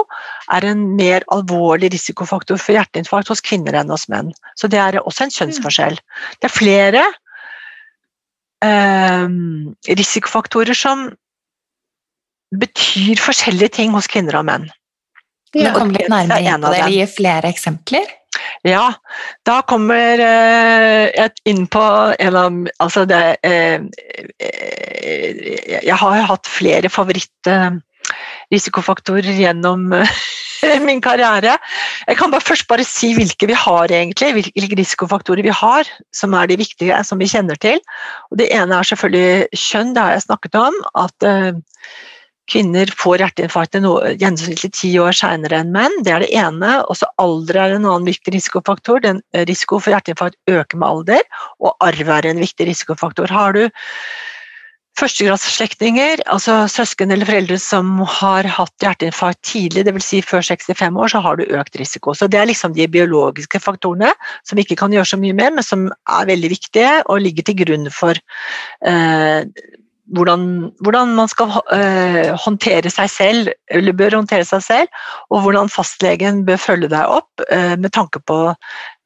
[0.57, 4.33] er en mer alvorlig risikofaktor for hjerteinfarkt hos kvinner enn hos menn.
[4.59, 5.99] Så det er også en kjønnsforskjell.
[6.41, 7.19] Det er flere eh,
[8.63, 11.10] risikofaktorer som
[12.54, 14.65] betyr forskjellige ting hos kvinner og menn.
[15.54, 18.08] Du komme litt nærmere er inn på det, eller gi flere eksempler?
[18.65, 18.93] Ja,
[19.45, 23.80] da kommer eh, jeg inn på en av Altså det eh,
[24.39, 29.93] eh, Jeg har hatt flere favorittrisikofaktorer gjennom
[30.88, 31.58] min karriere.
[32.08, 36.34] Jeg kan bare først bare si hvilke vi har egentlig, hvilke risikofaktorer vi har som
[36.38, 37.82] er de viktige, som vi kjenner til.
[38.32, 40.82] Og det ene er selvfølgelig kjønn, det har jeg snakket om.
[41.04, 41.54] At uh,
[42.52, 45.95] kvinner får hjerteinfarkt gjennomsnittlig ti år senere enn menn.
[46.04, 46.76] Det er det ene.
[46.91, 48.99] Også alder er en annen viktig risikofaktor.
[49.04, 51.23] Den eh, risiko for hjerteinfarkt øker med alder,
[51.63, 53.32] og arv er en viktig risikofaktor.
[53.32, 53.63] Har du
[54.99, 60.06] førstegradsslektninger, altså søsken eller foreldre som har hatt hjerteinfarkt tidlig, dvs.
[60.06, 62.13] Si før 65 år, så har du økt risiko.
[62.13, 64.12] Så Det er liksom de biologiske faktorene
[64.45, 67.47] som vi ikke kan gjøre så mye med, men som er veldig viktige og ligger
[67.47, 68.19] til grunn for
[68.86, 69.41] eh,
[70.13, 70.47] hvordan,
[70.84, 76.43] hvordan man skal eh, håndtere seg selv, eller bør håndtere seg selv, og hvordan fastlegen
[76.45, 78.53] bør følge deg opp eh, med tanke på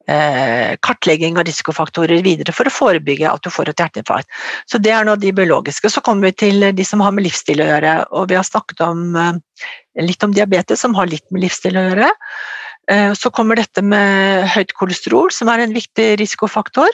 [0.08, 4.30] kartlegging av risikofaktorer videre for å forebygge at du får et hjerteinfarkt.
[4.70, 5.90] Så Det er nå de biologiske.
[5.92, 8.06] Så kommer vi til de som har med livsstil å gjøre.
[8.10, 9.34] og Vi har snakket om, eh,
[10.00, 12.08] litt om diabetes, som har litt med livsstil å gjøre.
[12.88, 16.88] Eh, Så kommer dette med høyt kolesterol, som er en viktig risikofaktor.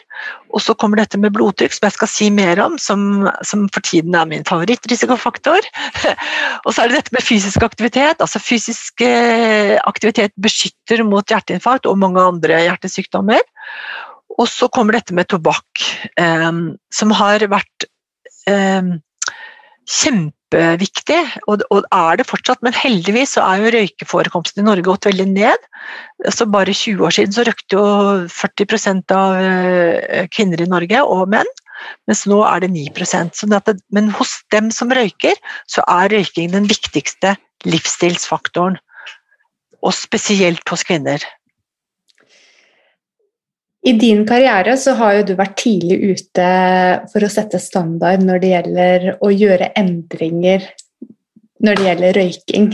[0.51, 3.85] Og så kommer dette med blodtrykk, som jeg skal si mer om, som, som for
[3.87, 5.69] tiden er min favorittrisikofaktor.
[6.65, 8.19] og så er det dette med fysisk aktivitet.
[8.19, 13.43] Altså fysisk eh, aktivitet beskytter mot hjerteinfarkt og mange andre hjertesykdommer.
[14.35, 15.85] Og så kommer dette med tobakk,
[16.19, 16.51] eh,
[16.91, 17.87] som har vært
[18.51, 18.97] eh,
[20.55, 21.19] kjempeviktig,
[21.51, 25.27] og, og er det fortsatt, men heldigvis så er jo røykeforekomsten i Norge gått veldig
[25.31, 25.67] ned.
[26.31, 27.85] Så bare 20 år siden så røykte jo
[28.31, 31.51] 40% av eh, kvinner i Norge, og menn,
[32.09, 35.35] mens nå er det 9% sånn det, Men hos dem som røyker,
[35.67, 37.37] så er røyking den viktigste
[37.67, 38.79] livsstilsfaktoren.
[39.85, 41.21] Og spesielt hos kvinner.
[43.85, 46.49] I din karriere så har jo du vært tidlig ute
[47.13, 50.65] for å sette standard når det gjelder å gjøre endringer
[51.65, 52.67] når det gjelder røyking.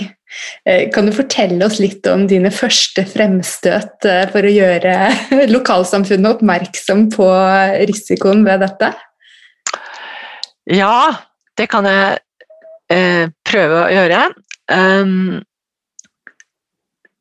[0.64, 4.94] Eh, Kan du fortelle oss litt om dine første fremstøt eh, for å gjøre
[5.54, 7.28] lokalsamfunnet oppmerksom på
[7.90, 8.92] risikoen ved dette?
[10.70, 11.10] Ja,
[11.58, 12.20] det kan jeg
[12.94, 14.24] eh, prøve å gjøre.
[14.70, 15.40] Um,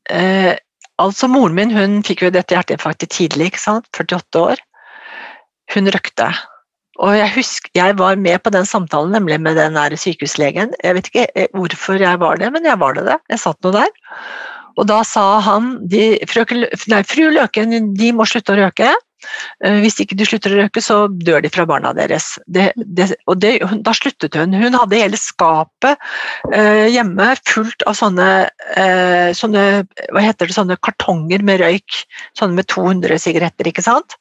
[0.10, 0.54] eh,
[1.02, 3.90] altså Moren min hun fikk jo dette hjerteinfarktet tidlig, ikke sant?
[3.96, 4.64] 48 år.
[5.74, 6.30] Hun røkte.
[7.00, 10.74] Og jeg husker, jeg var med på den samtalen nemlig med den der sykehuslegen.
[10.84, 13.06] Jeg vet ikke eh, hvorfor jeg var det, men jeg var det.
[13.08, 13.20] det.
[13.32, 13.94] Jeg satt nå der.
[14.80, 18.92] Og da sa han de, frøken, nei, Fru Løken, de må slutte å røke.
[19.64, 22.32] Eh, Hvis ikke de slutter å røyke, så dør de fra barna deres.
[22.48, 24.56] Det, det, og det, da sluttet hun.
[24.56, 26.00] Hun hadde hele skapet
[26.54, 28.30] eh, hjemme fullt av sånne,
[28.80, 29.66] eh, sånne,
[30.14, 32.02] hva heter det, sånne kartonger med røyk.
[32.38, 34.18] Sånne med 200 sigaretter, ikke sant.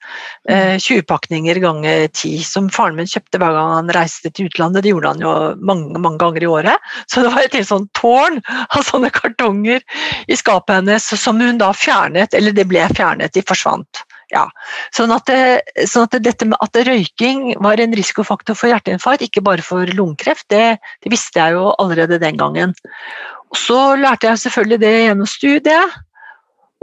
[0.48, 4.84] Eh, 20-pakninger ganger 10 som faren min kjøpte hver gang han reiste til utlandet.
[4.84, 6.90] Det gjorde han jo mange, mange ganger i året.
[7.06, 9.84] Så det var et helt sånn tårn av sånne kartonger
[10.28, 14.04] i skapet hennes som hun da fjernet, eller det ble fjernet, de forsvant.
[14.32, 14.44] Ja.
[14.92, 19.44] Sånn at, det, sånn at dette med at røyking var en risikofaktor for hjerteinfarkt, ikke
[19.44, 22.74] bare for lungekreft, det, det visste jeg jo allerede den gangen.
[23.48, 25.96] Og så lærte jeg selvfølgelig det gjennom studiet.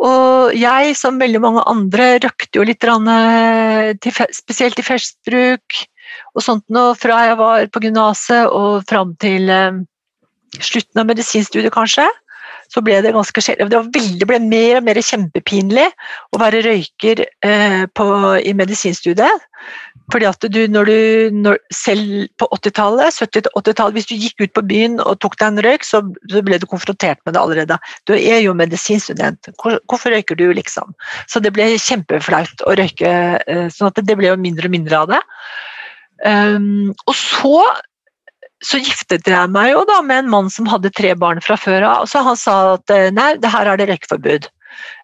[0.06, 5.84] Og jeg, som veldig mange andre, røkte jo litt, eh, til, spesielt i festbruk
[6.36, 9.80] og sånt nå, fra jeg var på gymnaset og fram til eh,
[10.60, 12.10] slutten av medisinstudiet, kanskje.
[12.76, 15.88] Så ble det ganske skjel- Det veldig, ble mer og mer kjempepinlig
[16.36, 18.06] å være røyker eh, på,
[18.44, 19.46] i medisinstudiet.
[20.14, 24.66] Fordi at du, når du når, selv på 80-tallet, 70-80-tallet, hvis du gikk ut på
[24.70, 27.80] byen og tok deg en røyk, så, så ble du konfrontert med det allerede.
[28.06, 30.94] Du er jo medisinstudent, Hvor, hvorfor røyker du, liksom?
[31.32, 33.16] Så det ble kjempeflaut å røyke,
[33.48, 35.24] eh, sånn at det ble jo mindre og mindre av det.
[36.26, 37.58] Um, og så
[38.64, 41.84] så giftet jeg meg jo da med en mann som hadde tre barn fra før
[41.88, 42.06] av.
[42.10, 44.48] Så han sa at eh, nei, det her er det røykeforbud.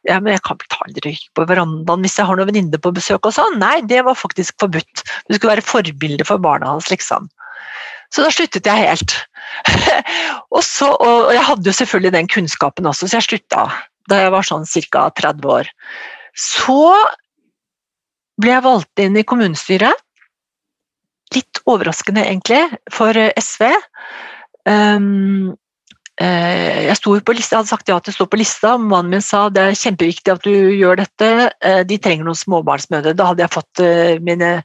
[0.07, 2.81] Ja, men jeg kan ikke ta en røyk på verandaen hvis jeg har noen venninner
[2.81, 3.59] på besøk og sånn.
[3.61, 5.03] Nei, det var faktisk forbudt.
[5.27, 7.29] Du skulle være forbilde for barna hans, liksom.
[8.11, 9.15] Så da sluttet jeg helt.
[10.55, 13.69] og, så, og jeg hadde jo selvfølgelig den kunnskapen også, så jeg slutta
[14.09, 15.05] da jeg var sånn ca.
[15.15, 15.69] 30 år.
[16.35, 16.81] Så
[18.41, 19.95] ble jeg valgt inn i kommunestyret
[21.35, 22.61] litt overraskende, egentlig,
[22.93, 23.67] for eh, SV.
[24.67, 25.51] Um,
[26.21, 29.25] eh, jeg, lista, jeg hadde sagt ja til å stå på lista, og mannen min
[29.25, 33.15] sa det er kjempeviktig at du gjør dette, eh, de trenger noen småbarnsmødre.
[33.17, 33.83] Da hadde jeg fått
[34.25, 34.55] mine,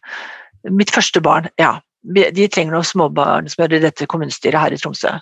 [0.71, 1.51] mitt første barn.
[1.61, 1.79] ja.
[2.07, 5.17] de trenger noen småbarnsmødre i dette kommunestyret her i Tromsø.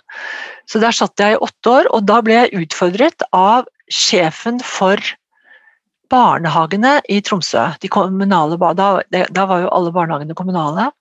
[0.69, 5.01] Så der satt jeg i åtte år, og da ble jeg utfordret av sjefen for
[6.13, 7.71] barnehagene i Tromsø.
[7.81, 10.91] De kommunale, da, da var jo alle barnehagene kommunale.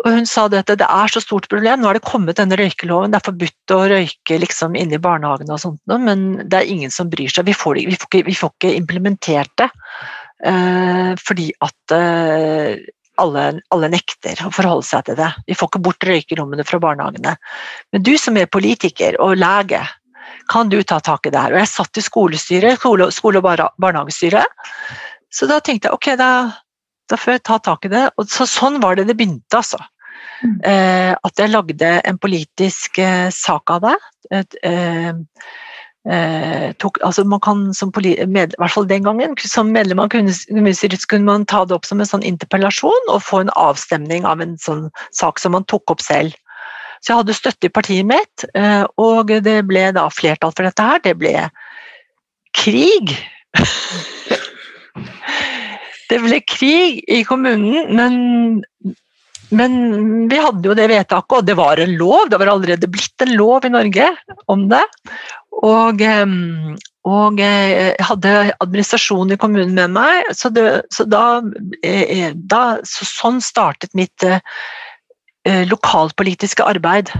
[0.00, 3.12] Og hun sa at det er så stort problem, nå har det kommet denne røykeloven,
[3.12, 6.94] det er forbudt å røyke liksom inne i barnehagene og sånt, men det er ingen
[6.94, 7.48] som bryr seg.
[7.48, 9.68] Vi får, vi får, ikke, vi får ikke, implementert det
[10.48, 12.80] eh, fordi at eh,
[13.20, 13.44] alle,
[13.74, 15.28] alle, nekter å forholde seg til det.
[15.50, 17.36] Vi får ikke bort røykerommene fra barnehagene.
[17.92, 19.82] Men du som er politiker og lege,
[20.48, 21.52] kan du ta tak i det her?
[21.52, 23.50] Og jeg satt i skolestyret, skole, skole og
[23.82, 24.64] barnehagestyret,
[25.30, 26.32] så da tenkte jeg ok, da
[27.10, 28.04] da får jeg ta tak i det.
[28.18, 29.80] Og så, sånn var det det begynte, altså.
[30.40, 30.56] Mm.
[30.64, 33.96] Eh, at jeg lagde en politisk eh, sak av det.
[34.40, 35.12] Et, eh,
[36.80, 41.28] tok, altså man kan som med, hvert fall den gangen, som medlem av kommunestyret kunne
[41.28, 44.88] man ta det opp som en sånn interpellasjon og få en avstemning av en sånn
[45.12, 46.32] sak som man tok opp selv.
[47.00, 48.44] Så jeg hadde støtte i partiet mitt,
[49.00, 51.00] og det ble da flertall for dette her.
[51.04, 51.32] Det ble
[52.56, 53.14] krig.
[56.10, 58.94] Det ble krig i kommunen, men,
[59.50, 59.72] men
[60.30, 62.28] vi hadde jo det vedtaket, og det var en lov.
[62.30, 64.08] Det var allerede blitt en lov i Norge
[64.52, 64.82] om det.
[65.60, 66.04] Og,
[67.10, 71.40] og jeg hadde administrasjonen i kommunen med meg, så, det, så da,
[71.84, 74.40] eh, da så Sånn startet mitt eh,
[75.68, 77.12] lokalpolitiske arbeid.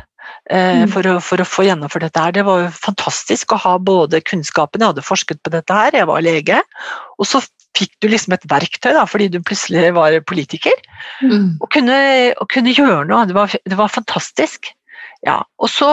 [0.51, 0.91] Eh, mm.
[0.91, 2.35] For, å, for, å, få gjennomført dette her.
[2.35, 6.09] Det var jo fantastisk å ha både kunnskapen, jeg hadde forsket på dette her, jeg
[6.11, 6.61] var lege,
[7.19, 7.43] og så
[7.79, 10.77] fikk du liksom et verktøy da, fordi du plutselig var politiker.
[11.23, 11.57] Mm.
[11.61, 11.97] Og, kunne,
[12.37, 13.25] og, kunne, gjøre noe.
[13.29, 14.73] Det var, det var fantastisk.
[15.27, 15.87] Ja, og så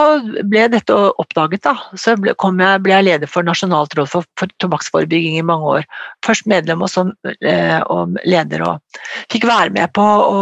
[0.48, 1.60] ble dette oppdaget.
[1.66, 5.74] da, Så ble, jeg, ble jeg leder for Nasjonalt råd for, for, tobakksforebygging i mange
[5.78, 5.84] år.
[6.24, 7.04] Først medlem og så
[7.44, 10.40] eh, og leder, og fikk være med på å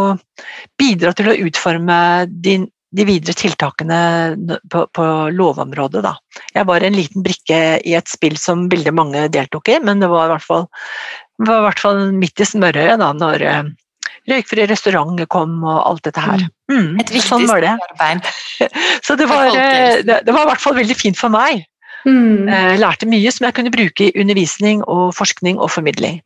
[0.79, 1.99] bidra til å utforme
[2.31, 2.61] de,
[2.95, 3.99] de videre tiltakene
[4.71, 6.05] på, på, lovområdet.
[6.07, 6.15] Da.
[6.55, 10.11] Jeg var en liten brikke i et spill som veldig mange deltok i, men det
[10.13, 10.69] var i hvert fall
[11.45, 13.69] var i hvert fall midt i smørøyet da når uh,
[14.27, 16.45] røykfri restaurant kom og alt dette her.
[16.71, 16.77] Mm.
[16.77, 17.73] mm Et viktig sånn var det.
[17.89, 18.29] arbeid.
[19.05, 21.65] Så det var, eh, det, det var, i hvert fall veldig fint for meg.
[22.07, 22.47] Mm.
[22.47, 26.21] Eh, lærte mye som jeg kunne bruke i undervisning og forskning og formidling.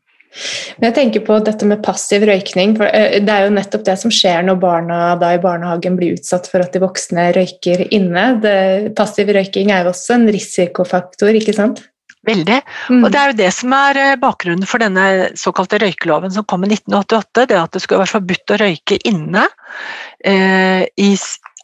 [0.80, 2.78] Men jeg tenker på dette med passiv røykning.
[2.80, 6.47] for Det er jo nettopp det som skjer når barna da i barnehagen blir utsatt
[6.47, 8.26] for at de voksne røyker inne.
[8.43, 11.84] Det, passiv røyking er jo også en risikofaktor, ikke sant?
[12.28, 12.59] Veldig.
[12.93, 13.01] Mm.
[13.01, 15.05] Og det er jo det som er eh, bakgrunnen for denne
[15.39, 17.47] såkalte røykeloven som kom i 1988.
[17.49, 19.47] Det at det skulle være forbudt å røyke inne.
[20.30, 21.13] Eh, i,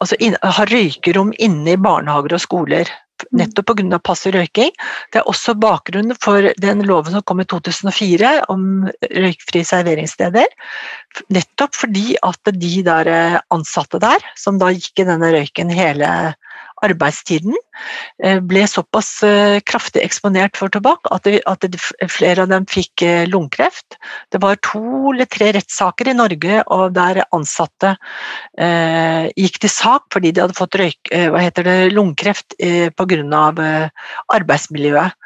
[0.02, 2.90] altså in, ha røykerom inne i barnehager og skoler.
[3.18, 3.38] Mm.
[3.40, 4.00] Nettopp pga.
[4.02, 4.74] passiv røyking.
[5.14, 10.50] Det er også bakgrunnen for den loven som kom i 2004 om røykfrie serveringssteder.
[11.34, 16.34] Nettopp fordi at de der eh, ansatte der, som da gikk i denne røyken hele
[16.82, 17.56] arbeidstiden
[18.48, 23.04] ble såpass eh, kraftig eksponert for tobakk at, det, at det, flere av dem fikk
[23.06, 23.98] eh, lungekreft.
[24.32, 26.62] Det var to eller tre rettssaker i Norge
[26.94, 27.94] der ansatte
[28.58, 33.88] eh, gikk til sak fordi de hadde fått røyk, hva heter det, lungekreft eh, pga.
[34.34, 35.16] arbeidsmiljøet.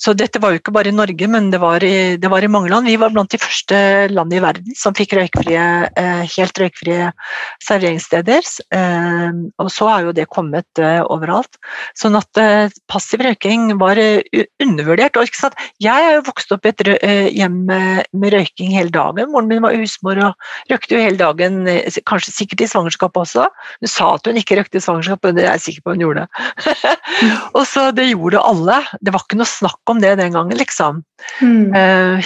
[0.00, 2.50] Så dette var jo ikke bare i Norge, men det var i, det var i
[2.50, 2.88] mange land.
[2.88, 3.78] Vi var blant de første
[4.12, 5.64] land i verden som fikk røykfrie,
[6.36, 7.10] helt røykfrie
[7.64, 8.50] serveringssteder.
[9.62, 11.56] Og så er jo det kommet overalt.
[11.96, 15.16] Sånn at uh, passiv røyking var uh, undervurdert.
[15.16, 15.30] Og,
[15.80, 19.30] jeg er jo vokst opp i et uh, hjem med, med, røyking hele dagen.
[19.32, 21.64] Moren min var husmor og røykte jo hele dagen,
[22.08, 23.46] kanskje sikkert i svangerskapet også.
[23.80, 26.04] Hun sa at hun ikke røykte i svangerskapet, men det er jeg sikker på hun
[26.04, 26.26] gjorde.
[27.56, 28.80] og så Det gjorde alle.
[29.00, 31.04] Det var ikke noe snakk om det den gangen, liksom.
[31.40, 31.72] Mm.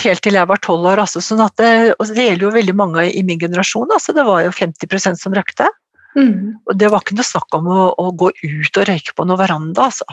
[0.03, 1.05] helt til jeg var tolv år.
[1.05, 3.93] Altså, sånn at det, og det gjelder jo veldig mange i min generasjon.
[3.95, 5.71] Altså, det var jo 50% som røykte.
[6.17, 6.59] Mm.
[6.67, 9.41] Og det var ikke noe snakk om å, å, gå ut og røyke på noen
[9.41, 10.07] veranda, altså.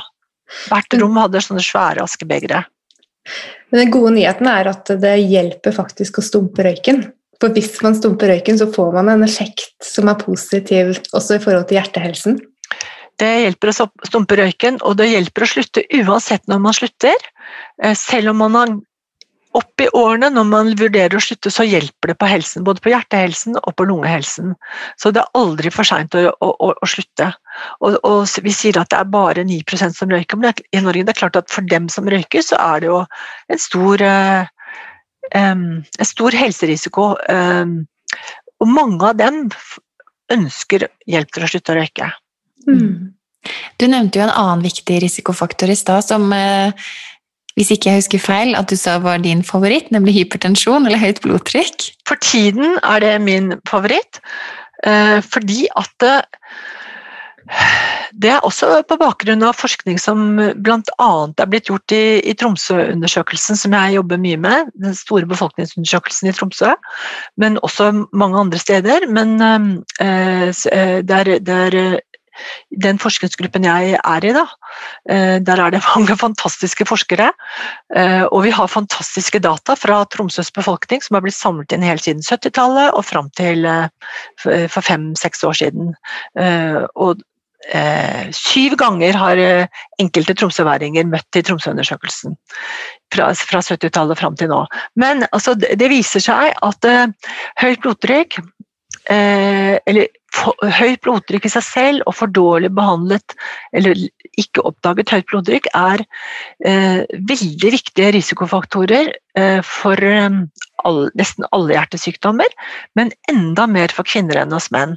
[0.70, 1.00] Hvert mm.
[1.02, 2.64] rom hadde sånne svære askebegre.
[3.72, 7.04] Men den gode nyheten er at det hjelper faktisk å stumpe røyken.
[7.42, 11.42] For hvis man stumper røyken, så får man en effekt som er positiv også i
[11.44, 12.40] forhold til hjertehelsen.
[13.18, 17.28] Det hjelper å stumpe røyken, og det hjelper å slutte uansett når man slutter.
[17.82, 18.74] Eh, selv om man har
[19.58, 22.66] opp i årene, når man vurderer å slutte, så hjelper det på helsen.
[22.68, 24.54] Både på hjertehelsen og på lungehelsen.
[25.02, 27.32] Så det er aldri for seint å, å, å, slutte.
[27.82, 31.16] Og, og, vi sier at det er bare 9% som røyker, men i Norge det
[31.16, 33.02] er klart at for dem som røyker, så er det jo
[33.54, 34.06] en stor,
[35.34, 37.12] um, en stor helserisiko.
[37.34, 37.76] Eh,
[38.58, 39.46] og mange av dem
[40.34, 42.14] ønsker hjelp til å slutte å røyke.
[42.68, 43.14] Mm.
[43.80, 46.90] Du nevnte jo en annen viktig risikofaktor i stad, som uh
[47.58, 51.24] hvis ikke jeg husker feil, at du sa var din favoritt, nemlig hypertensjon eller høyt
[51.24, 51.90] blodtrykk?
[52.06, 54.22] For tiden er det min favoritt,
[54.86, 56.20] eh, fordi at det,
[58.14, 61.10] det er også på bakgrunn av forskning som bl.a.
[61.26, 64.70] er blitt gjort i, i Tromsø-undersøkelsen, som jeg jobber mye med.
[64.78, 66.76] Den store befolkningsundersøkelsen i Tromsø,
[67.42, 69.10] men også mange andre steder.
[69.10, 71.82] Men eh, eh der, der
[72.84, 74.46] den forskningsgruppen jeg er i, da,
[75.10, 77.32] eh, der er det mange fantastiske forskere.
[77.96, 82.06] Eh, og vi har fantastiske data fra Tromsøs befolkning som har blitt samlet inn helt
[82.06, 83.66] siden 70-tallet og fram til
[84.40, 85.92] for fem-seks år siden.
[86.96, 87.24] Og
[87.74, 92.38] Eh, syv ganger har eh, enkelte tromsøværinger møtt i Tromsø-undersøkelsen.
[93.12, 94.62] Fra, fra 70-tallet fram til nå.
[94.96, 97.34] Men altså, det, viser seg at eh,
[97.64, 98.38] høyt blodtrykk
[99.10, 100.08] eh, Eller
[100.38, 103.36] for, høyt blodtrykk i seg selv og for dårlig behandlet
[103.78, 104.00] eller
[104.38, 106.04] ikke oppdaget høyt blodtrykk er
[106.66, 110.04] eh, veldig viktige risikofaktorer eh, for
[110.86, 112.50] all, nesten alle hjertesykdommer,
[113.00, 114.96] men enda mer for kvinner enn hos menn.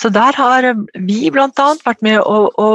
[0.00, 0.64] Så der har
[0.94, 1.68] vi bl.a.
[1.84, 2.68] vært med å, å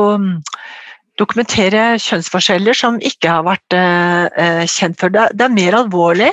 [1.21, 5.11] dokumentere kjønnsforskjeller som ikke har vært eh, kjent før.
[5.13, 6.29] Det, det, er mer alvorlig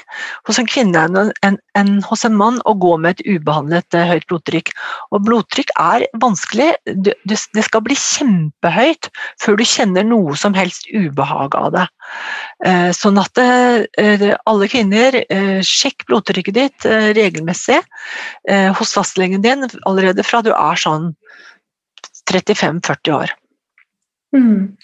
[0.49, 4.09] hos en kvinne enn en, en hos en mann å gå med et ubehandlet eh,
[4.09, 4.72] høyt blodtrykk.
[5.12, 6.70] Og blodtrykk er vanskelig.
[6.87, 7.16] Det,
[7.66, 9.11] skal bli kjempehøyt
[9.43, 11.87] før du kjenner noe som helst ubehag av det.
[12.64, 17.81] Eh, sånn at eh, alle kvinner, eh, sjekk blodtrykket ditt eh, regelmessig
[18.78, 21.11] hos fastlegen din allerede fra du er sånn
[22.31, 23.35] 35-40 år.
[24.31, 24.76] Mm.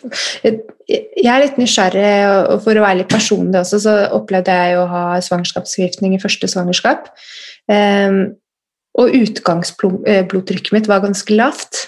[0.42, 2.14] Jeg er litt nysgjerrig,
[2.50, 6.50] og for å være litt personlig også, så opplevde jeg å ha svangerskapsforgiftning i første
[6.50, 7.12] svangerskap.
[7.70, 8.36] Um,
[8.96, 11.84] og utgangsblodtrykket mitt var ganske lavt.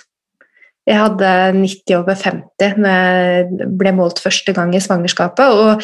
[0.88, 5.44] Jeg hadde 90 over 50 når jeg ble målt første gang i svangerskapet.
[5.48, 5.82] og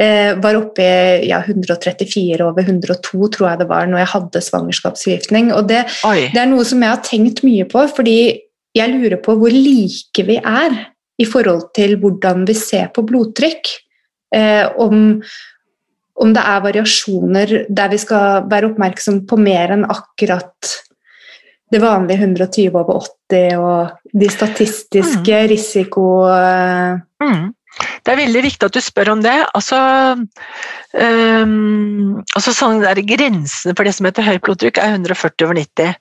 [0.00, 4.44] eh, var oppe i ja, 134 over 102, tror jeg det var, når jeg hadde
[4.48, 5.52] svangerskapsforgiftning.
[5.56, 5.84] Og det,
[6.34, 8.18] det er noe som jeg har tenkt mye på, fordi
[8.74, 10.76] jeg lurer på hvor like vi er
[11.20, 13.70] i forhold til hvordan vi ser på blodtrykk.
[14.34, 15.20] Eh, om,
[16.18, 20.74] om, det er variasjoner der vi skal være oppmerksom på mer enn akkurat
[21.72, 25.50] det vanlige 120 over 80 og de statistiske mm.
[25.50, 26.06] risiko...
[27.22, 27.52] Mm.
[27.74, 29.34] Det er veldig viktig at du spør om det.
[29.56, 29.78] Altså,
[30.94, 35.96] um, altså sånn der Grensene for det som heter høyt blodtrykk, er 140 over 90.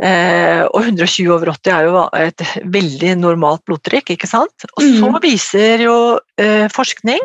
[0.00, 2.46] Uh, og 120 over 80 er jo et
[2.78, 4.68] veldig normalt blodtrykk, ikke sant.
[4.72, 5.20] Og så mm.
[5.24, 7.22] viser jo uh, forskning,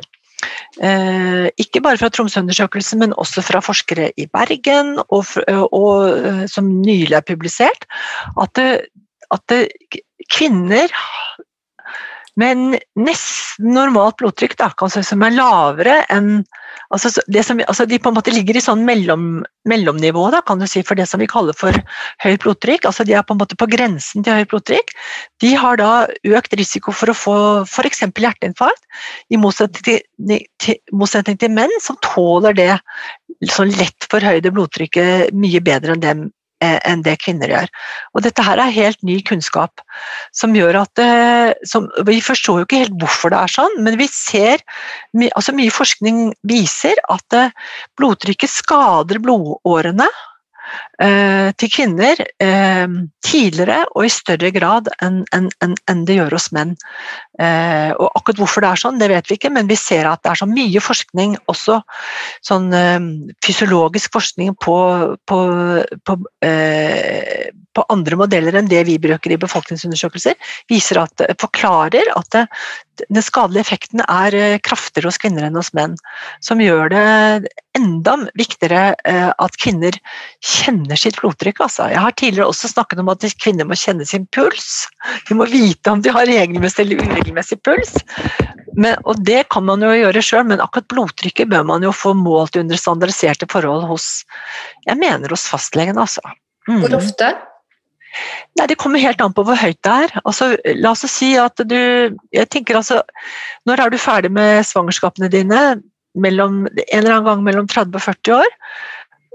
[0.83, 5.31] eh, ikke bare fra Tromsø-undersøkelsen, men også fra forskere i Bergen, og,
[5.73, 7.87] og som nylig er publisert,
[8.37, 8.69] at, det,
[9.33, 9.63] at det,
[10.31, 10.91] kvinner
[12.37, 16.43] men nesten normalt blodtrykk, da, kanskje, som er lavere enn
[16.93, 20.67] altså, som, altså De på en måte ligger i sånn mellom, mellomnivå da, kan du
[20.69, 21.75] si, for det som vi kaller for
[22.23, 22.85] høyt blodtrykk.
[22.85, 24.93] altså De er på en måte på grensen til høyt blodtrykk.
[25.41, 25.91] De har da
[26.37, 28.05] økt risiko for å få f.eks.
[28.05, 28.85] hjerteinfarkt,
[29.33, 32.73] i motsetning til, til, motsetning til menn som tåler det
[33.53, 36.27] sånn lett forhøyde blodtrykket mye bedre enn dem
[36.63, 37.67] enn det kvinner gjør.
[38.15, 39.83] Og dette her er helt ny kunnskap
[40.35, 43.99] som gjør at eh, som, Vi forstår jo ikke helt hvorfor det er sånn, men
[43.99, 44.63] vi ser
[45.33, 47.53] altså Mye forskning viser at eh,
[47.99, 50.36] blodtrykket skader blodårene Eh,
[50.97, 52.87] til kvinner eh,
[53.25, 56.75] tidligere og i større grad enn en, en, en det gjør hos menn.
[57.39, 60.23] Eh, og akkurat hvorfor det er sånn, det vet vi ikke, men vi ser at
[60.25, 61.79] det er så mye forskning, også
[62.45, 62.71] sånn
[63.45, 64.77] fysiologisk forskning på,
[65.29, 65.39] på,
[66.07, 66.17] på,
[67.77, 70.35] på, andre modeller enn det vi bruker i befolkningsundersøkelser,
[70.71, 72.47] viser at, forklarer at det,
[73.05, 75.93] den skadelige effekten er kraftigere hos kvinner enn hos menn.
[76.41, 79.93] Som gjør det enda viktigere at kvinner
[80.41, 81.61] kjenner sitt blodtrykk.
[81.67, 81.91] Altså.
[81.93, 84.87] Jeg har tidligere også snakket om at kvinner må kjenne sin puls.
[85.29, 87.93] De må vite om de har regelmessig eller uregelmessig puls.
[88.77, 92.13] Men, og det kan man jo gjøre sjøl, men akkurat blodtrykket bør man jo få
[92.17, 94.09] målt under standardiserte forhold hos
[94.87, 96.01] jeg mener hos fastlegen.
[96.01, 96.21] Altså.
[96.67, 96.81] Mm.
[96.83, 97.31] Hvor ofte?
[98.57, 100.13] Nei, Det kommer helt an på hvor høyt det er.
[100.23, 101.77] Altså, la oss si at du
[102.33, 103.01] jeg tenker altså,
[103.69, 105.81] Når er du ferdig med svangerskapene dine?
[106.17, 108.55] Mellom, en eller annen gang mellom 30 og 40 år.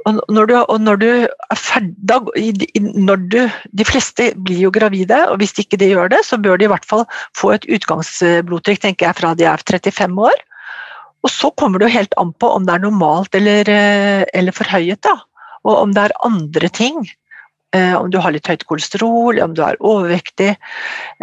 [0.02, 3.38] Og når du, og når du er ferdig når du,
[3.70, 6.72] De fleste blir jo gravide, og hvis ikke de gjør det, så bør de i
[6.72, 7.04] hvert fall
[7.38, 10.42] få et utgangsblodtrykk tenker jeg, fra de er 35 år.
[11.22, 14.54] Og så kommer det jo helt an på om det er normalt eller, eh, eller
[14.56, 15.20] forhøyet, da.
[15.62, 17.04] Og om det er andre ting
[17.72, 20.50] om du har litt høyt kolesterol, om du er overvektig,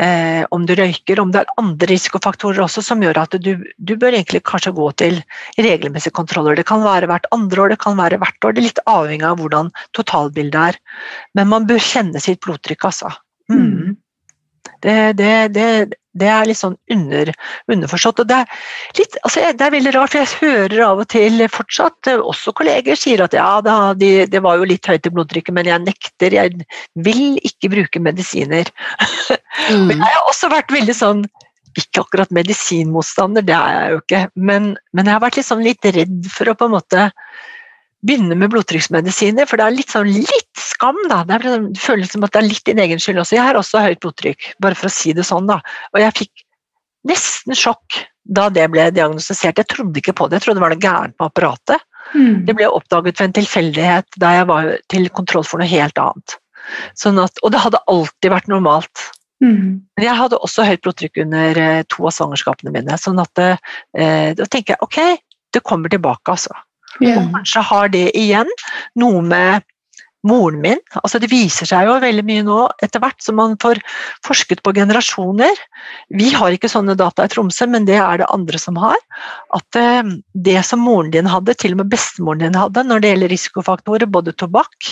[0.01, 3.95] eh, om du røyker, om det er andre risikofaktorer også som gjør at du, du
[3.99, 5.21] bør egentlig kanskje gå til
[5.61, 6.57] regelmessige kontroller.
[6.57, 8.57] Det kan være hvert andre år, det kan være hvert år.
[8.57, 10.83] Det er litt avhengig av hvordan totalbildet er.
[11.37, 13.13] Men man bør kjenne sitt blodtrykk, altså.
[13.49, 13.98] Mm.
[14.83, 15.65] Det, det, det,
[16.19, 17.31] det er litt sånn under,
[17.71, 18.23] underforstått.
[18.23, 18.61] og det er,
[18.99, 22.53] litt, altså det er veldig rart, for jeg hører av og til fortsatt, eh, også
[22.57, 25.85] kolleger sier at ja, da, de, det var jo litt høyt i blodtrykket, men jeg
[25.85, 26.65] nekter, jeg
[27.07, 28.71] vil ikke bruke medisiner.
[29.69, 29.89] Mm.
[29.91, 31.19] jeg har også vært veldig sånn
[31.77, 35.85] ikke akkurat medisinmotstander, det er jeg jo ikke, men, men jeg har vært liksom litt
[35.93, 37.03] redd for å på en måte
[38.05, 40.99] begynne med blodtrykksmedisiner, for det er litt, sånn, litt skam.
[41.11, 43.35] da, Det, er, det føles som at det er litt din egen skyld også.
[43.35, 45.49] Jeg har også høyt blodtrykk, bare for å si det sånn.
[45.49, 45.59] da,
[45.93, 46.45] Og jeg fikk
[47.09, 49.59] nesten sjokk da det ble diagnostisert.
[49.59, 51.85] Jeg trodde ikke på det, jeg trodde det var noe gærent med apparatet.
[52.13, 52.45] Mm.
[52.47, 56.37] Det ble oppdaget ved en tilfeldighet da jeg var til kontroll for noe helt annet.
[56.97, 59.09] Sånn at, og det hadde alltid vært normalt.
[59.43, 59.81] Mm.
[59.97, 62.97] Men jeg hadde også høyt blodtrykk under eh, to av svangerskapene mine.
[62.99, 64.99] sånn at eh, da tenker jeg ok,
[65.55, 66.53] det kommer tilbake, altså.
[66.99, 67.21] Yeah.
[67.21, 68.49] Og kanskje har det igjen
[68.99, 69.67] noe med
[70.27, 73.79] moren min altså Det viser seg jo veldig mye nå etter hvert som man får
[74.27, 75.61] forsket på generasjoner.
[76.19, 78.97] Vi har ikke sånne data i Tromsø, men det er det andre som har.
[79.55, 83.13] At eh, det som moren din hadde, til og med bestemoren din hadde når det
[83.13, 84.91] gjelder risikofaktorer, både tobakk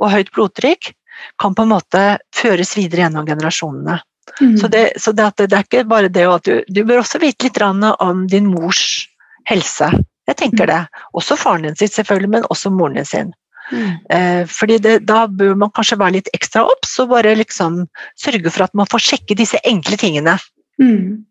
[0.00, 0.94] og høyt blodtrykk,
[1.40, 4.00] kan på en måte føres videre gjennom generasjonene.
[4.40, 4.56] Mm.
[4.56, 7.50] Så, det, så det, det, er ikke bare det at du, du bør også vite
[7.50, 9.04] litt om din mors
[9.50, 9.90] helse.
[10.32, 10.82] Jeg tenker det.
[11.18, 13.32] Også faren din sitt, selvfølgelig, men også moren din sin.
[13.72, 13.90] Mm.
[14.10, 17.84] Eh, fordi det, Da bør man kanskje være litt ekstra obs og bare liksom
[18.18, 20.36] sørge for at man får sjekke disse enkle tingene.
[20.82, 21.22] Mm.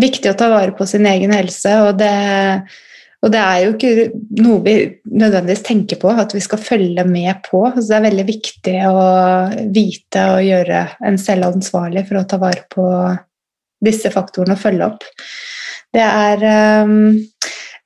[0.00, 2.12] Viktig å ta vare på sin egen helse, og det,
[3.22, 3.92] og det, er jo ikke
[4.42, 4.74] noe vi
[5.06, 7.62] nødvendigvis tenker på at vi skal følge med på.
[7.76, 9.06] Så det er veldig viktig å
[9.74, 12.88] vite og gjøre en selv ansvarlig for å ta vare på
[13.86, 15.06] disse faktorene og følge opp.
[15.94, 16.42] Det er
[16.84, 17.14] um,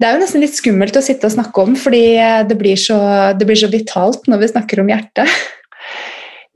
[0.00, 2.04] det er jo nesten litt skummelt å sitte og snakke om, fordi
[2.48, 2.96] det blir så,
[3.36, 5.28] det blir så vitalt når vi snakker om hjertet.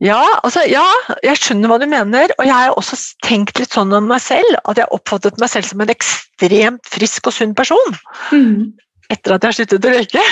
[0.02, 0.84] Ja, altså, ja,
[1.22, 4.56] jeg skjønner hva du mener, og jeg har også tenkt litt sånn om meg selv.
[4.68, 7.98] At jeg oppfattet meg selv som en ekstremt frisk og sunn person.
[8.34, 8.74] Mm.
[9.12, 10.24] Etter at jeg har sluttet å røyke.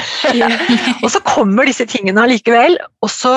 [1.05, 3.35] Og så kommer disse tingene allikevel, og så,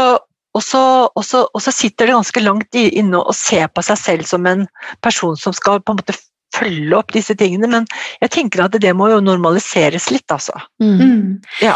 [0.55, 3.99] og, så, og, så, og så, sitter det ganske langt inne og ser på seg
[3.99, 4.63] selv som en
[5.03, 6.15] person som skal på en måte
[6.55, 7.89] følge opp disse tingene, men
[8.23, 10.57] jeg tenker at det må jo normaliseres litt, altså.
[10.81, 10.97] Mm.
[10.97, 11.29] mm.
[11.65, 11.75] Ja.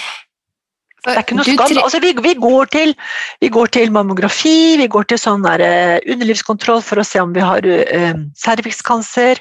[0.99, 1.77] Det er ikke noe skam.
[1.79, 2.91] Altså, vi, vi, går til,
[3.39, 7.31] vi, går til, mammografi, vi går til sånn der, uh, underlivskontroll for å se om
[7.35, 9.39] vi har uh, cervixkanser.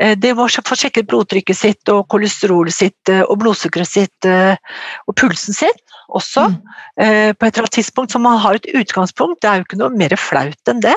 [0.00, 5.14] Uh, det må få sjekket blodtrykket sitt og kolesterolet sitt uh, og blodsukkeret sitt og
[5.18, 6.48] pulsen sin også.
[6.48, 7.34] Mm.
[7.36, 9.42] på et eller annet tidspunkt, så man har et utgangspunkt.
[9.42, 10.96] Det er jo ikke noe mer flaut enn det.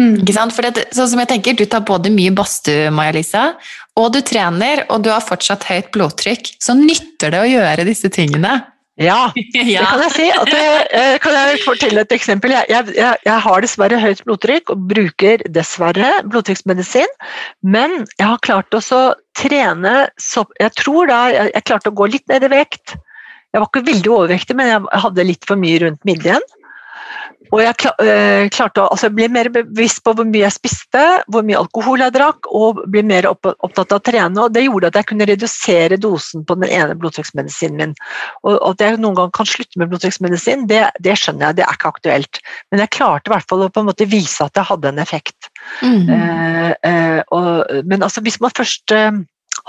[0.00, 0.22] Mm.
[0.22, 0.54] Ikke sant?
[0.56, 3.52] For det, sånn som jeg tenker, Du tar både mye badstue, Maja-Lisa,
[4.00, 6.54] og du trener, og du har fortsatt høyt blodtrykk.
[6.62, 8.60] Så nytter det å gjøre disse tingene.
[9.00, 10.26] Ja, det kan jeg si.
[10.50, 10.64] Det,
[10.96, 12.52] eh, kan jeg fortelle et eksempel?
[12.52, 17.08] Jeg, jeg, jeg, har dessverre høyt blodtrykk og bruker dessverre blodtrykksmedisin.
[17.64, 18.82] Men jeg har klart å
[19.38, 22.96] trene så, Jeg tror da jeg, jeg klarte å gå litt ned i vekt.
[23.52, 26.52] Jeg var ikke veldig overvektig, men jeg hadde litt for mye rundt midjen.
[27.50, 31.44] Og jeg eh, klarte å altså, bli mer bevisst på hvor mye jeg spiste, hvor
[31.46, 34.44] mye alkohol jeg drakk, og bli mer opptatt av å trene.
[34.44, 37.96] og Det gjorde at jeg kunne redusere dosen på den ene blodtrykksmedisinen min.
[38.46, 41.76] Og At jeg noen gang kan slutte med blodtrykksmedisin, det, det, skjønner jeg, det er
[41.76, 42.42] ikke aktuelt.
[42.70, 45.02] Men jeg klarte i hvert fall å på en måte vise at det hadde en
[45.02, 45.50] effekt.
[45.82, 46.08] Mm.
[46.08, 49.12] Eh, eh, og, men altså, hvis man først eh,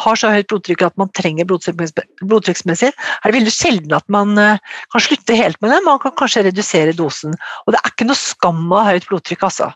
[0.01, 4.73] har så høyt blodtrykk at man trenger blodtrykksmedisin, er det veldig sjelden at man eh,
[4.93, 5.81] kan slutte helt med det.
[5.85, 7.35] Man kan kanskje redusere dosen.
[7.65, 9.71] Og det er ikke noe skam av høyt blodtrykk, altså.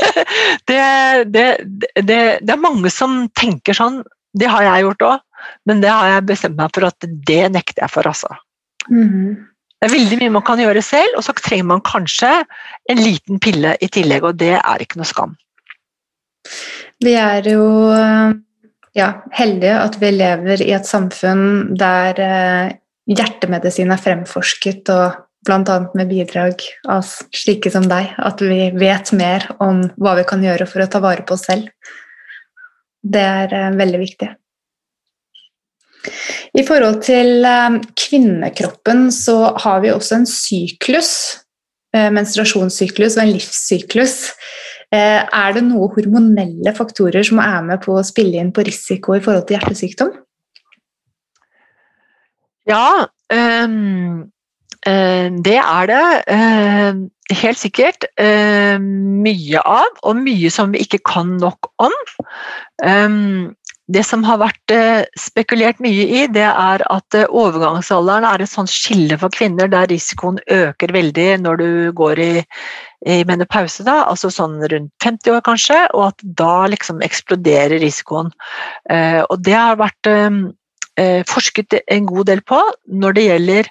[0.70, 0.80] det,
[1.34, 1.46] det,
[1.98, 4.02] det, det, er mange som tenker sånn.
[4.38, 7.82] Det har jeg gjort òg, men det har jeg bestemt meg for at det nekter
[7.82, 8.30] jeg for, altså.
[8.90, 9.48] Mm.
[9.80, 12.28] Det er veldig mye man kan gjøre selv, og så trenger man kanskje
[12.92, 15.32] en liten pille i tillegg, og det er ikke noe skam.
[17.00, 17.64] Vi er jo
[18.96, 22.72] ja, heldige at vi lever i et samfunn der eh,
[23.10, 25.78] hjertemedisin er fremforsket, og bl.a.
[25.96, 30.68] med bidrag av slike som deg, at vi vet mer om hva vi kan gjøre
[30.68, 31.70] for å ta vare på oss selv.
[33.00, 34.32] Det er eh, veldig viktig.
[36.56, 41.14] I forhold til eh, kvinnekroppen så har vi også en syklus,
[41.90, 44.12] menstruasjonssyklus og en livssyklus.
[44.90, 49.14] Eh, er det noen hormonelle faktorer som er med på å spille inn på risiko
[49.14, 50.12] i forhold til hjertesykdom?
[52.70, 54.26] Ja, um,
[54.80, 56.04] Det er det.
[57.36, 58.06] Helt sikkert.
[58.18, 61.94] Mye av, og mye som vi ikke kan nok om.
[63.90, 64.74] Det som har vært
[65.20, 70.40] spekulert mye i, det er at overgangsalderen er et sånt skille for kvinner der risikoen
[70.48, 71.70] øker veldig når du
[72.00, 72.32] går i,
[73.08, 78.28] i menopause, da, altså sånn rundt 50 år kanskje, og at da liksom eksploderer risikoen.
[78.92, 80.10] Og det har vært
[81.30, 82.58] forsket en god del på
[82.92, 83.70] når det gjelder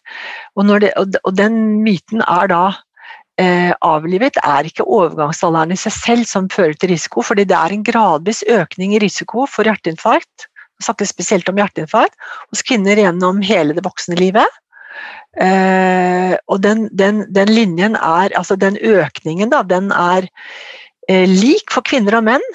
[0.57, 2.63] Og, det, og den myten er da
[3.39, 7.75] eh, avlivet, er ikke overgangsalderen i seg selv som fører til risiko, fordi det er
[7.75, 10.49] en gradvis økning i risiko for hjerteinfarkt,
[10.79, 12.15] vi snakker spesielt om hjerteinfarkt,
[12.51, 14.59] hos kvinner gjennom hele det voksne livet.
[15.39, 20.27] Eh, og den, den, den, linjen er, altså den økningen, da, den er
[21.09, 22.45] eh, lik for kvinner og menn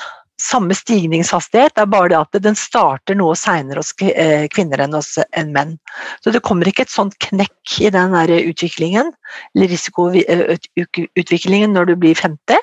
[0.40, 4.97] samme stigningshastighet, det er bare det at den starter noe seinere hos eh, kvinner enn
[4.97, 5.76] hos enn menn.
[6.24, 9.12] Så det kommer ikke et sånt knekk i den der utviklingen,
[9.55, 12.59] eller risikoutviklingen når du blir 50.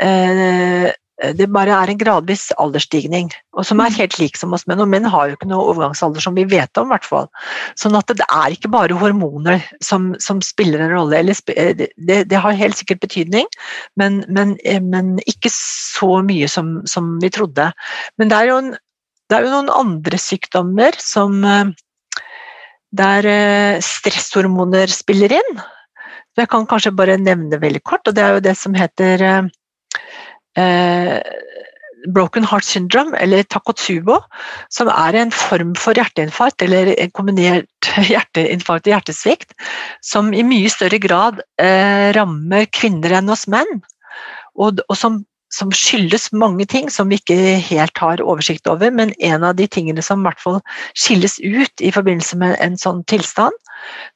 [0.00, 3.96] Eh, det bare er en gradvis aldersstigning, og som er mm.
[4.00, 4.82] helt lik som hos menn.
[4.82, 7.28] Og menn har jo ikke noe overgangsalder som vi vet om, i hvert fall.
[7.78, 11.20] Sånn at det er ikke bare hormoner som, som spiller en rolle.
[11.22, 13.46] Eller, eh, det, det, har helt sikkert betydning,
[14.00, 17.70] men, men, eh, men ikke så mye som, som, vi trodde.
[18.18, 18.74] Men det er, jo en,
[19.30, 21.38] det er jo noen andre sykdommer som
[22.94, 23.26] der
[23.82, 25.56] stresshormoner spiller inn.
[26.38, 29.22] Jeg kan kanskje bare nevne veldig kort, og det er jo det som heter
[30.60, 31.20] eh,
[32.12, 34.18] broken heart syndrome, eller takotsubo,
[34.72, 39.54] som er en form for hjerteinfarkt, eller en kombinert hjerteinfarkt og hjertesvikt,
[40.04, 43.80] som i mye større grad eh, rammer kvinner enn hos menn.
[44.54, 45.22] Og, og som,
[45.54, 49.66] som, skyldes mange ting som vi ikke helt har oversikt over, men en av de
[49.66, 50.60] tingene som i hvert fall
[50.92, 53.56] skilles ut i forbindelse med en sånn tilstand,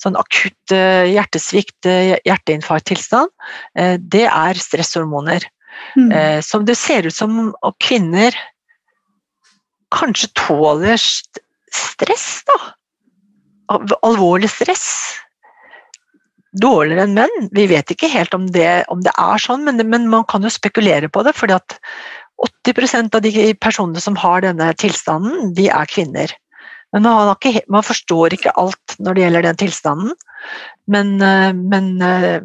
[0.03, 3.32] sånn akutt eh, hjertesvikt, eh, hjerteinfarkttilstand,
[3.80, 5.49] eh, det er stresshormoner.
[5.96, 6.12] Mm.
[6.12, 8.36] Eh, som det ser ut som at kvinner
[9.94, 12.58] kanskje tåler stress, da.
[14.02, 14.86] Alvorlig stress.
[16.58, 17.50] Dårligere enn menn.
[17.52, 20.52] Vi vet ikke helt om det, om det er sånn, men, men, man kan jo
[20.52, 21.36] spekulere på det.
[21.36, 21.76] fordi at
[22.66, 26.32] 80% av de personene som har denne tilstanden, de er kvinner.
[26.94, 30.14] Men man, ikke, man, forstår ikke alt når det gjelder den tilstanden.
[30.88, 32.40] Men, eh, men eh,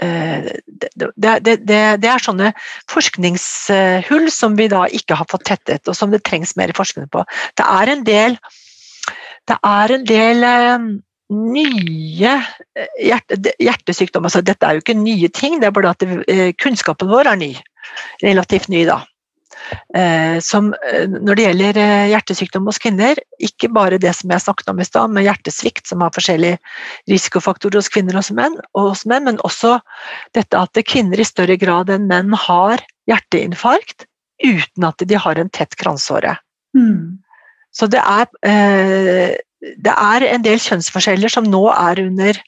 [0.00, 2.52] det, det, det, det, er sånne
[2.90, 7.24] forskningshull som vi da ikke har fått tettet, og som det trengs mer forskning på.
[7.60, 8.38] Det er en del,
[9.50, 10.88] det er en del eh,
[11.30, 14.30] nye eh, hjerte, hjertesykdommer.
[14.30, 17.52] Altså, dette er jo ikke nye ting, det er bare at kunnskapen vår er ny.
[18.24, 19.02] Relativt ny, da.
[19.94, 24.44] Eh, som eh, når det gjelder eh, hjertesykdom hos kvinner, ikke bare det som jeg
[24.44, 26.58] snakket om i stad, med hjertesvikt, som har forskjellige
[27.10, 29.76] risikofaktorer hos kvinner og menn, og hos menn, men også
[30.36, 34.06] dette at kvinner i større grad enn menn har hjerteinfarkt
[34.44, 36.36] uten at de har en tett kransåre.
[36.76, 37.20] Mm.
[37.74, 38.26] Så det er,
[39.60, 42.38] det er en del kjønnsforskjeller som nå er under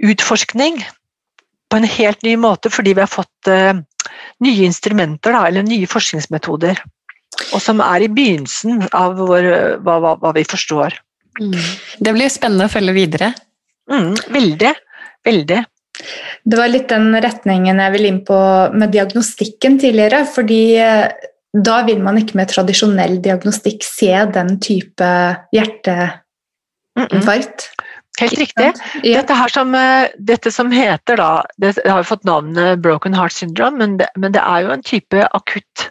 [0.00, 0.78] utforskning
[1.68, 3.50] på en helt ny måte, fordi vi har fått
[4.44, 6.80] nye instrumenter, da, eller nye forskningsmetoder.
[7.54, 9.48] Og som er i begynnelsen av vår,
[9.84, 10.96] hva, hva, hva, vi forstår.
[11.40, 11.58] Mm.
[12.02, 13.32] Det blir spennende å følge videre.
[13.90, 14.72] Mm, veldig.
[15.26, 15.60] Veldig.
[16.44, 18.38] Det var litt den retningen jeg ville inn på
[18.72, 20.24] med diagnostikken tidligere.
[20.34, 21.08] fordi eh,
[21.50, 27.60] da vil man ikke med tradisjonell diagnostikk se den type hjerteinfarkt.
[28.20, 28.70] Helt riktig.
[29.02, 33.78] Dette, som, eh, dette, som, heter da Det har jo fått navnet broken heart syndrome,
[33.78, 35.88] men det, men det er jo en type akutt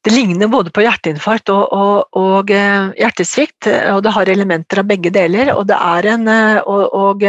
[0.00, 4.86] det ligner både på hjerteinfarkt og, og, og, eh, hjertesvikt, og det har elementer av
[4.88, 5.50] begge deler.
[5.52, 7.26] Og det er en eh, og, og